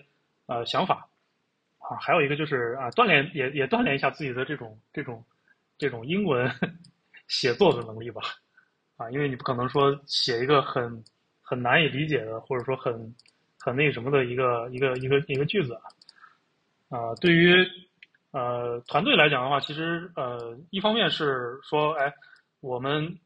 [0.48, 1.08] 呃想法，
[1.78, 5.24] 啊，还有一个就是啊，锻炼也也锻炼一下自己的这种这种
[5.78, 6.52] 这种英文
[7.30, 8.22] 写作的能力吧，
[8.98, 11.02] 啊，因为你不可能说写一个很
[11.52, 13.14] 很难以理解的，或者说很。
[13.64, 15.80] 很那什么的一个一个一个一个句子，
[16.90, 17.64] 啊，对于
[18.32, 22.12] 呃团队来讲的话，其实呃一方面是说，哎，
[22.60, 23.20] 我们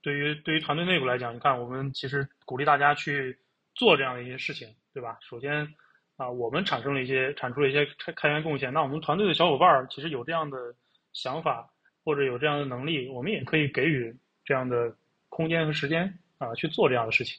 [0.00, 3.36] 对于对于团队内部来讲，你看我们其实鼓励大家去
[3.74, 5.18] 做这样的一些事情，对吧？
[5.20, 5.68] 首先
[6.16, 10.56] 啊，我们产生了一些产出了一些开开源贡献，那我们团队的小伙伴儿其实有这样的
[11.12, 11.68] 想法
[12.02, 14.96] 或者有这样的能力，我们也可以给予这样的
[15.28, 17.38] 空间和时间啊去做这样的事情。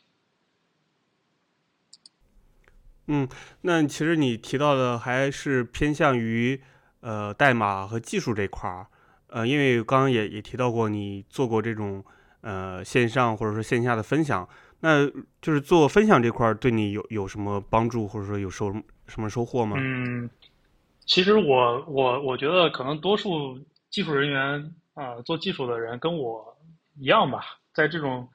[3.07, 3.27] 嗯，
[3.61, 6.61] 那其实你提到的还是偏向于
[7.01, 8.87] 呃代码和技术这块儿，
[9.27, 12.01] 呃，因为刚刚也也提到过你做过这种
[12.39, 14.47] 呃线上或者说线下的分享，
[14.79, 15.05] 那
[15.41, 18.73] 就是做分享这块儿对你有有什么帮助或者说有收
[19.05, 19.75] 什么收获吗？
[19.77, 20.29] 嗯，
[21.05, 26.57] 其实我我我觉得可能多数技术人员啊做技术的人跟我
[26.97, 27.43] 一样吧，
[27.73, 28.29] 在这种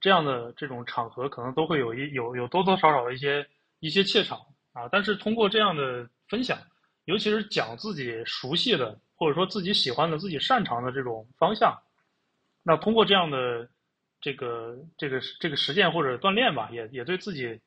[0.00, 3.46] 这样的这种场合，可能都会有一有有多多少少的一些。
[3.86, 4.38] 一些怯场
[4.72, 6.58] 啊，但是通过这样的分享，
[7.04, 11.78] 尤其是讲自己熟悉的或者说自己喜欢的、自己擅长的这种方向，
[12.62, 13.68] 那通过这样的
[14.20, 17.60] 这个这个这个实践或者锻炼吧，也也对自己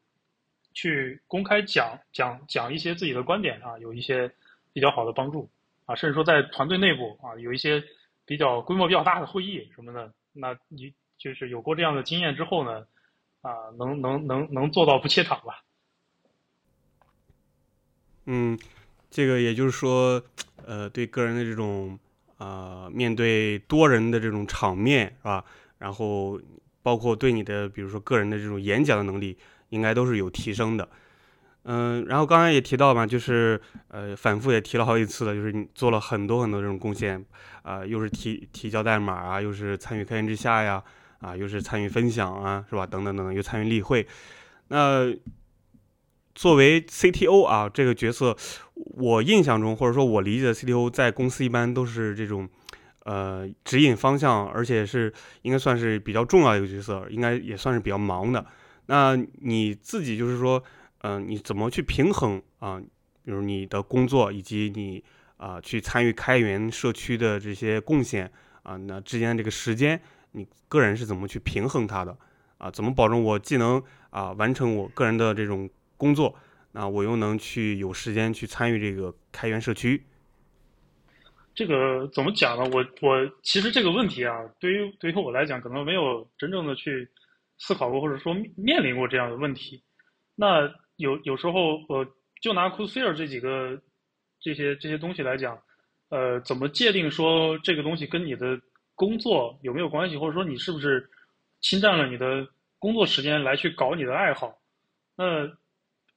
[0.73, 4.29] 去公开讲讲讲一些自己的观点啊，有一些
[4.73, 5.49] 比较好的帮助
[5.85, 7.81] 啊，甚至说在团队内部啊，有一些
[8.25, 12.85] 比较规模比较大的会议什么的，那你就是有过这样的经验之后呢，
[13.41, 15.63] 啊，能能能能做到不怯场吧。
[18.25, 18.57] 嗯，
[19.09, 20.21] 这个也就是说，
[20.65, 21.97] 呃，对个人的这种
[22.37, 25.43] 啊，面对多人的这种场面是吧？
[25.79, 26.39] 然后
[26.83, 29.37] 包括对你的，比如说个人的这种演讲的能力，
[29.69, 30.87] 应该都是有提升的。
[31.63, 37.25] 嗯，然后刚才也提到嘛，就是呃，反复也提了好几次了，就是你做了很多很多这种贡献
[37.63, 40.83] 啊，又是提提交代码啊，又是参与开源之下呀，
[41.19, 42.85] 啊，又是参与分享啊，是吧？
[42.85, 44.05] 等等等等，又参与例会，
[44.67, 45.11] 那。
[46.35, 48.35] 作为 CTO 啊，这个角色，
[48.75, 52.47] 我印象中或者说我理解的 CTO 在公司一般都是这种，
[53.03, 58.45] 呃，指引方向，而且是应该算是比较重要的一个角色，应该也算是比较忙的。
[58.85, 60.63] 那你自己就是说，
[61.01, 62.81] 嗯，你怎么去平衡啊？
[63.23, 65.03] 比如你的工作以及你
[65.37, 68.31] 啊去参与开源社区的这些贡献
[68.63, 69.99] 啊，那之间这个时间，
[70.31, 72.17] 你个人是怎么去平衡它的？
[72.57, 75.69] 啊，怎么保证我既能啊完成我个人的这种
[75.99, 76.33] 工作，
[76.71, 80.03] 那我又能去有时间去参与这个开源社区。
[81.53, 82.63] 这个怎么讲呢？
[82.73, 87.09] 我我其实这个问题啊，对于对于我来讲，可能没有真正的去
[87.57, 89.83] 思考过，或者说面临过这样的问题。
[90.35, 92.07] 那有有时候，呃，
[92.41, 93.77] 就拿 c o o s e r 这几个
[94.39, 95.59] 这些这些东西来讲，
[96.07, 98.57] 呃，怎么界定说这个东西跟你的
[98.95, 101.09] 工作有没有关系，或者说你是不是
[101.59, 102.47] 侵占了你的
[102.77, 104.57] 工作时间来去搞你的爱好？
[105.17, 105.45] 那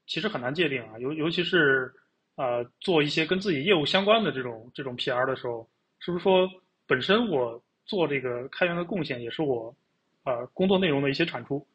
[0.07, 1.93] 其实很难界定啊，尤尤其是，
[2.37, 5.69] 呃，做一些跟自己业务相关的这种这种 PR 的时候，
[6.01, 6.49] 是不是说
[6.87, 9.75] 本身我做这个开源的贡献也是我，
[10.25, 11.67] 呃，工作内容的一些产出？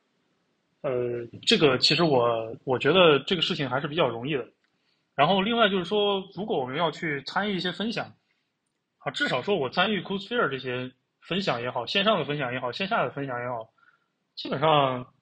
[0.82, 4.48] 呃，这个其实我我觉得这个事情还是比较容易的。
[5.16, 8.14] 然后另外就是说，如果我们要去参与一些分享，
[9.00, 13.70] 啊，至少说我参与 CoSphere 这些分享也好，线上的分享也好，线下的分享也好，
[14.36, 15.14] 基本上。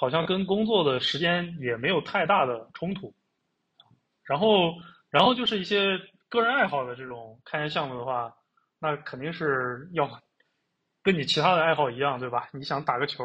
[0.00, 3.12] 好像跟工作的时间也没有太大的冲突，
[4.24, 4.72] 然后
[5.10, 8.34] 然后就是一些个人爱好的这种开源项目的话，
[8.78, 10.10] 那肯定是要
[11.02, 12.48] 跟你其他的爱好一样，对吧？
[12.54, 13.22] 你想打个球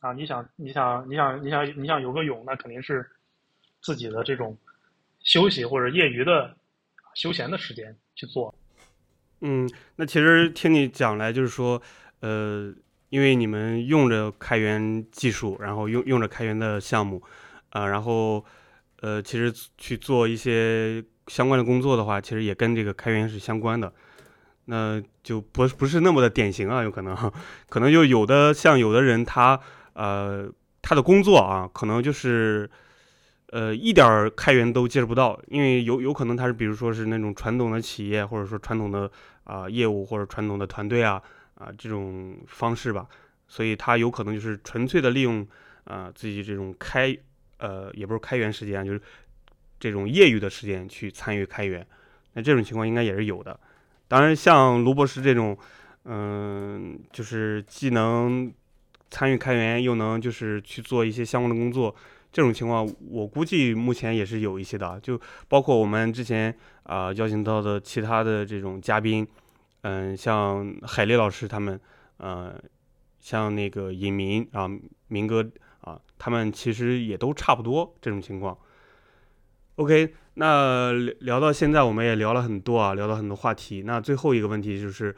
[0.00, 3.08] 啊，你想你想你想你想你想游个泳，那肯定是
[3.80, 4.58] 自己的这种
[5.20, 6.52] 休息或者业余的
[7.14, 8.52] 休闲的时间去做。
[9.40, 11.80] 嗯，那其实听你讲来，就是说，
[12.18, 12.74] 呃，
[13.08, 17.22] 因为你们用着开源技术，然后用用着开源的项目，
[17.70, 18.44] 啊，然后，
[19.00, 23.92] 呃，其实去做一些相关的工作的话，其实也跟这个开源是相关的，
[24.66, 27.32] 那就不不是那么的典型啊，有可能，
[27.68, 29.60] 可能就有的像有的人他，
[29.92, 30.50] 呃，
[30.82, 32.70] 他的工作啊，可能就是。
[33.52, 39.08] 呃，一点儿开源都接触不到，因为有有可能他是，比如说是那种传统的企业，或者说传统的
[39.44, 41.22] 啊业务或者传统的团队啊
[41.56, 43.06] 啊这种方式吧，
[43.48, 45.46] 所以他有可能就是纯粹的利用
[45.84, 47.16] 啊自己这种开
[47.58, 49.00] 呃也不是开源时间，就是
[49.78, 51.86] 这种业余的时间去参与开源，
[52.34, 53.58] 那这种情况应该也是有的。
[54.08, 55.58] 当然，像卢博士这种，
[56.04, 58.52] 嗯，就是既能
[59.10, 61.94] 参与开源，又能就是去做一些相关的工作。
[62.32, 69.26] 这种情况，我估计目前也是有一些的，就包括我们之前啊邀请到的其他的这种嘉宾，
[69.82, 71.80] 嗯，像海丽老师他们，
[72.18, 72.54] 呃，
[73.20, 74.68] 像那个尹明啊，
[75.08, 75.48] 明哥
[75.80, 78.56] 啊，他们其实也都差不多这种情况。
[79.76, 83.82] OK，那聊到现在，我们也聊了很多啊，聊了很多话题。
[83.82, 85.14] 那最后一个问题就是，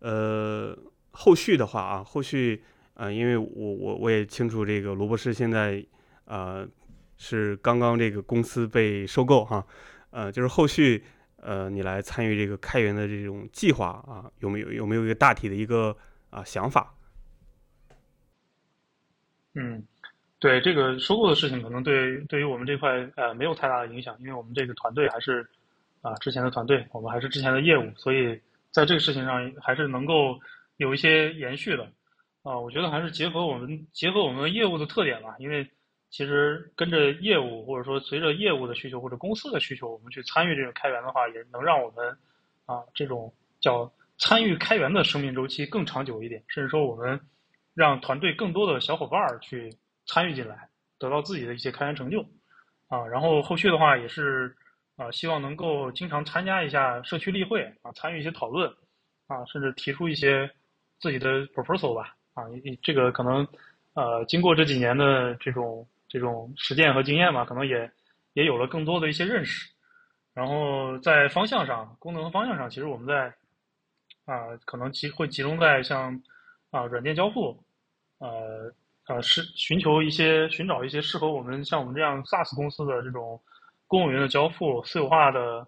[0.00, 0.76] 呃，
[1.12, 2.62] 后续的话啊，后续，
[2.94, 5.84] 呃，因为我我我也清楚这个罗博士现在。
[6.30, 6.68] 呃，
[7.16, 9.64] 是刚刚这个公司被收购哈，
[10.10, 11.02] 呃，就是后续
[11.40, 15.96] 呃，你来参与这个开源的这种计划啊，有没有有没有一个大体的一个
[16.30, 16.94] 啊想法？
[19.54, 19.82] 嗯，
[20.38, 25.48] 对这个收购的事情，可能对对于我们这块呃没有太大的影响，因为我们这个团队还是
[26.02, 30.38] 啊之前的团队，我们还是之前的业务，所以在这个事情上还是能够
[30.76, 31.84] 有一些延续的
[32.42, 32.58] 啊。
[32.58, 35.68] 我觉得还是结合我们结合我们业务的特点吧，因为。
[36.10, 42.16] 其实跟着业务，或者说随着业务的需求或者公司的需求，我们去参与这种开源的话，也能让我们
[42.64, 43.30] 啊这种
[43.60, 46.42] 叫参与开源的生命周期更长久一点。
[46.48, 47.20] 甚至说，我们
[47.74, 49.70] 让团队更多的小伙伴儿去
[50.06, 52.24] 参与进来，得到自己的一些开源成就
[52.88, 53.06] 啊。
[53.06, 54.56] 然后后续的话，也是
[54.96, 58.68] 啊希望能够经常参加一下社区例会啊，参与一些讨论
[59.26, 60.50] 啊，甚至提出一些
[61.00, 62.44] 自己的 proposal 吧啊。
[62.82, 63.46] 这个可能
[63.92, 65.86] 呃经过这几年的这种。
[66.08, 67.90] 这种实践和经验嘛，可能也
[68.32, 69.70] 也有了更多的一些认识。
[70.34, 73.34] 然后在方向上，功能和方向上，其实我们在
[74.24, 76.22] 啊，可能集会集中在像
[76.70, 77.62] 啊软件交付，
[78.18, 78.72] 呃
[79.08, 83.40] 呃是寻求一些寻找一些适合我们像我们这样 SaaS 公司的这种
[83.86, 85.66] 公有云的交付、私有化的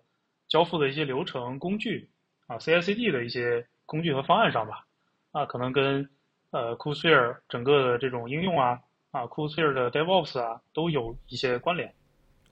[0.48, 2.08] 交付的一些流程工具
[2.46, 4.86] 啊，CI/CD 的一些工具和方案上吧。
[5.32, 6.08] 啊，可能跟
[6.50, 8.78] 呃 CoolSphere 整个的这种应用啊。
[9.10, 11.92] 啊，CoolSphere 的 DevOps 啊，都有一些关联。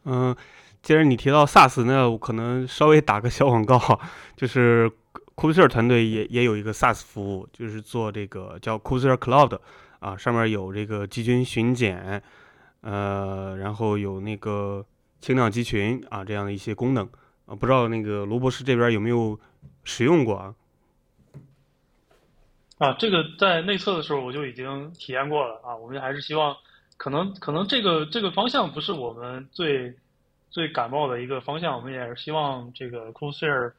[0.05, 0.35] 嗯，
[0.83, 4.01] 既然你提到 SaaS，那我可能稍微打个小广告，
[4.37, 4.91] 就是
[5.37, 9.59] CoolSphere 团队也也有一个 SaaS 服务，就是做这个叫 CoolSphere Cloud
[10.01, 12.23] 啊，上面有这个集群巡检，
[12.81, 14.85] 呃，然后有那个
[15.21, 17.09] 轻量集群啊这样的一些功能
[17.47, 19.39] 啊，不知道那个罗博士这边有没有
[19.85, 20.55] 使用过啊？
[22.79, 25.75] 啊，这个在内测的时候我就已经体验过了啊。
[25.75, 26.57] 我们还是希望，
[26.97, 29.93] 可能可能这个这个方向不是我们最
[30.49, 31.75] 最感冒的一个方向。
[31.75, 33.73] 我们也是希望这个 c o o l s h a r e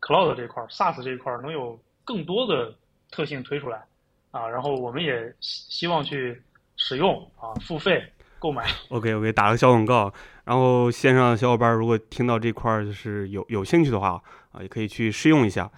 [0.00, 2.74] Cloud 这块 SaaS 这一块能有更多的
[3.12, 3.84] 特性推出来
[4.32, 4.48] 啊。
[4.48, 6.42] 然后我们也希希望去
[6.76, 8.02] 使用啊，付费
[8.40, 8.66] 购买。
[8.88, 10.12] OK OK，打个小广告。
[10.44, 14.20] 然后线上的小伙伴如果听到这块就是有有兴趣的话
[14.50, 15.70] 啊，也可以去试用一下。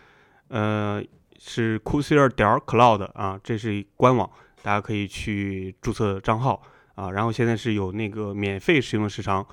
[0.49, 1.05] 呃。
[1.45, 4.30] 是 c o o s e r 点 Cloud 啊，这是官网，
[4.62, 6.62] 大家可以去注册账号
[6.95, 7.11] 啊。
[7.11, 9.45] 然后现在是有那个免费使用的时长，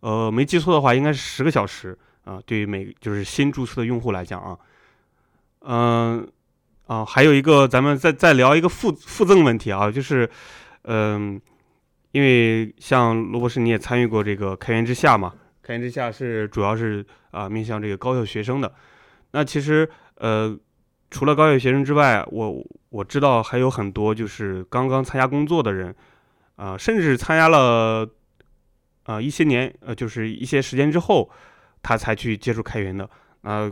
[0.00, 2.40] 呃，没记错的话应该是十个小时啊。
[2.46, 4.58] 对于每就是新注册的用户来讲啊，
[5.60, 6.26] 嗯
[6.86, 10.28] 啊，还有一个咱们再再聊一个附附赠问题啊，就是
[10.84, 11.38] 嗯，
[12.12, 18.74] 因为像罗博士你也参与过这个开源之下嘛，开源之下是主要是啊面向这个高校学生的，
[19.32, 20.58] 那其实呃。
[21.10, 25.94] 除了高校学生之外，我我知道还有很多就是刚刚参加工作的人，
[26.56, 28.08] 啊，甚至参加了
[29.04, 31.30] 啊一些年，呃，就是一些时间之后，
[31.82, 33.08] 他才去接触开源的。
[33.42, 33.70] 啊，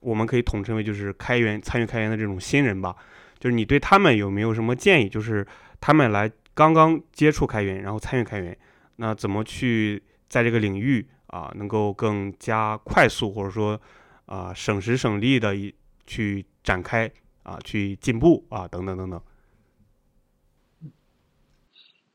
[0.00, 2.94] 我们可以统称为就是开源参与开源的这种新人吧。
[3.38, 5.08] 就是你对他们有没有什么建议？
[5.08, 5.46] 就是
[5.80, 8.56] 他们来刚刚接触开源，然后参与开源，
[8.96, 13.80] 那怎么去在这个领域啊，能够更加快速或者说
[14.26, 15.74] 啊省时省力的一
[16.06, 17.08] 去展开
[17.42, 19.22] 啊，去进步啊，等等等等。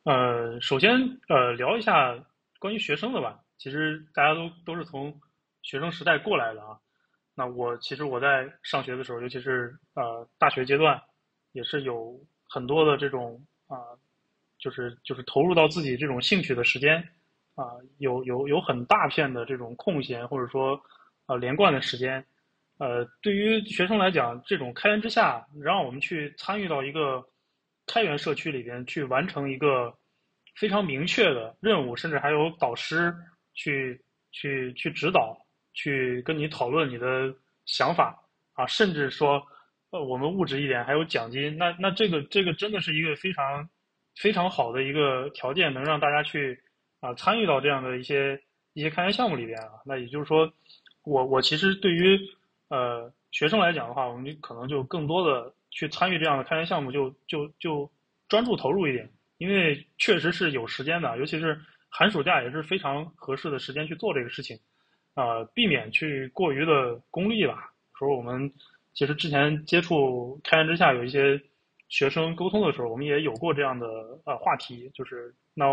[0.04, 0.92] 呃，首先
[1.28, 2.18] 呃聊一下
[2.58, 3.40] 关于学生的吧。
[3.58, 5.14] 其实大家都都是从
[5.62, 6.80] 学生时代过来的啊。
[7.36, 11.00] 那我其实我在上学的时候，尤其是呃大学阶段，
[11.52, 12.20] 也是有
[12.50, 13.78] 很多的这种啊，
[14.58, 16.98] 就是就是投入到自己这种兴趣的时间
[17.54, 17.66] 啊，
[18.00, 20.82] 有有有很大片的这种空闲或者说
[21.28, 22.26] 呃连贯的时间。
[22.80, 27.24] 呃，对于学生来讲，这种开源之下，让我们去参与到一个
[27.86, 29.96] 开源社区里边去完成一个。
[30.56, 33.16] 非常明确的任务，甚至还有导师
[33.54, 34.02] 去
[34.34, 35.38] 去去指导，
[35.74, 37.34] 去跟你讨论你的
[37.66, 38.22] 想法
[38.56, 39.42] 啊，甚至说，
[39.92, 41.58] 呃，我们物质一点，还有奖金。
[41.58, 43.70] 那那这个这个真的是一个非常
[44.18, 46.62] 非常好的一个条件，能让大家去
[47.00, 48.42] 啊参与到这样的一些
[48.74, 49.70] 一些开源项目里边啊。
[49.86, 50.52] 那也就是说，
[51.06, 52.20] 我我其实对于
[52.70, 57.92] 呃学生来讲的话，我们可能就更多的去参与这样的开源项目，就就就
[58.28, 59.10] 专注投入一点。
[59.38, 61.58] 因为确实是有时间的，尤其是
[61.90, 64.60] 寒暑假也是非常合适的时间去做这个事情，
[65.14, 67.72] 啊，避免去过于的功利吧。
[67.98, 68.52] 说我们
[68.94, 71.42] 其实之前接触开源之下有一些
[71.88, 73.88] 学生沟通的时候，我们也有过这样的
[74.26, 75.66] 呃话题，就是那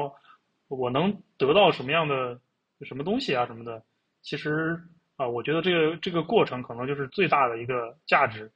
[0.69, 2.41] 我能得到什么样的
[2.83, 3.83] 什么东西啊什么的。
[4.23, 4.81] 其实
[5.17, 8.51] 啊，我觉得这个这个过程可能就是最大的一个价值。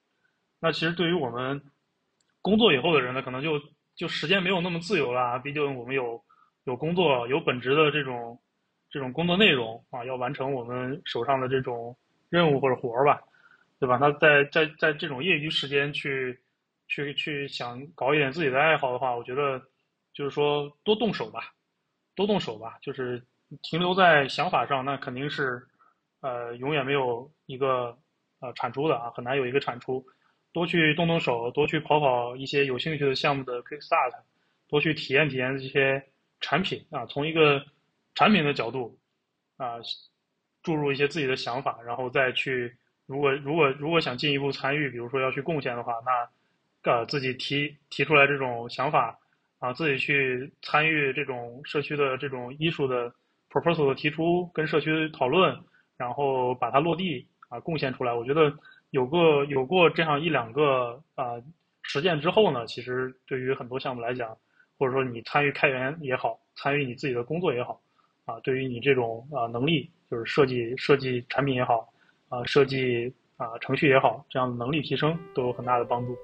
[0.60, 1.60] 那其实对于我们
[2.42, 3.60] 工作以后的人呢，可能就。
[3.96, 6.18] 就时间没有那么自由了，毕竟我们有
[6.64, 8.40] 有工作，有本职的这种
[8.88, 11.94] 这种工作内容啊，要完成我们手上的这种
[12.30, 13.20] 任务或者活儿吧，
[13.78, 13.98] 对吧？
[14.00, 16.40] 那在在在这种业余时间去
[16.88, 19.60] 去去想搞一点自己的爱好的话，我觉得
[20.14, 21.52] 就是说多动手吧，
[22.14, 22.78] 多动手吧。
[22.80, 23.22] 就是
[23.60, 25.62] 停留在想法上，那肯定是
[26.20, 27.96] 呃永远没有一个
[28.40, 30.04] 呃产出的啊，很难有一个产出。
[30.52, 34.12] 多去动动手，多去跑跑一些有兴趣的项目的 Quick Start，
[34.68, 36.04] 多去体验体验这些
[36.40, 37.64] 产品啊，从一个
[38.16, 38.98] 产品的角度
[39.56, 39.76] 啊，
[40.64, 49.16] 注入一些自己的想法，然后再去，如果如果如果想进一步参与，比如说要去贡献的话，那呃自己提提出来这种想法
[49.60, 53.14] 啊，自己去参与这种社区的这种艺术的
[53.50, 55.56] proposal 的提出，跟社区讨论，
[56.00, 58.50] 然后把它落地啊，贡献出来，我觉得。
[58.92, 61.40] 有过有过这样一两个啊
[61.82, 64.36] 实践之后呢，其实对于很多项目来讲，
[64.76, 67.80] 或者说你参与开源也好，参与你自己的工作也好，
[68.24, 71.88] 啊，对于你这种啊能力，就是设计设计产品也好，
[72.30, 76.18] 啊设计啊程序也好，这样的能力提升都有很大的帮助。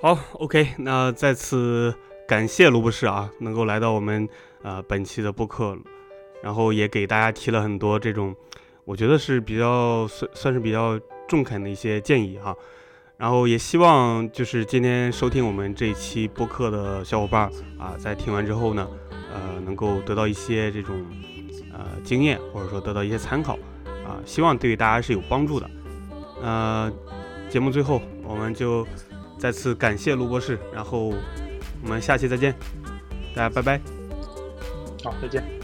[0.00, 1.94] 好，OK，那再次
[2.26, 4.28] 感谢卢博士啊，能够来到我们
[4.64, 5.78] 呃本期的播客，
[6.42, 8.34] 然后也给大家提了很多这种，
[8.84, 10.98] 我觉得是比较算算是比较。
[11.28, 12.54] 中肯的一些建议哈，
[13.16, 18.86] 然后也希望就是今天收听我们这一期播客的小伙伴啊，在听完之后呢，
[19.32, 21.06] 呃，能够得到一些这种
[21.72, 23.54] 呃经验，或者说得到一些参考
[24.04, 25.70] 啊，希望对于大家是有帮助的。
[26.42, 26.92] 呃，
[27.48, 28.86] 节目最后我们就
[29.38, 31.14] 再次感谢卢博士，然后
[31.82, 32.54] 我们下期再见，
[33.34, 33.80] 大家拜拜，
[35.02, 35.61] 好，再见。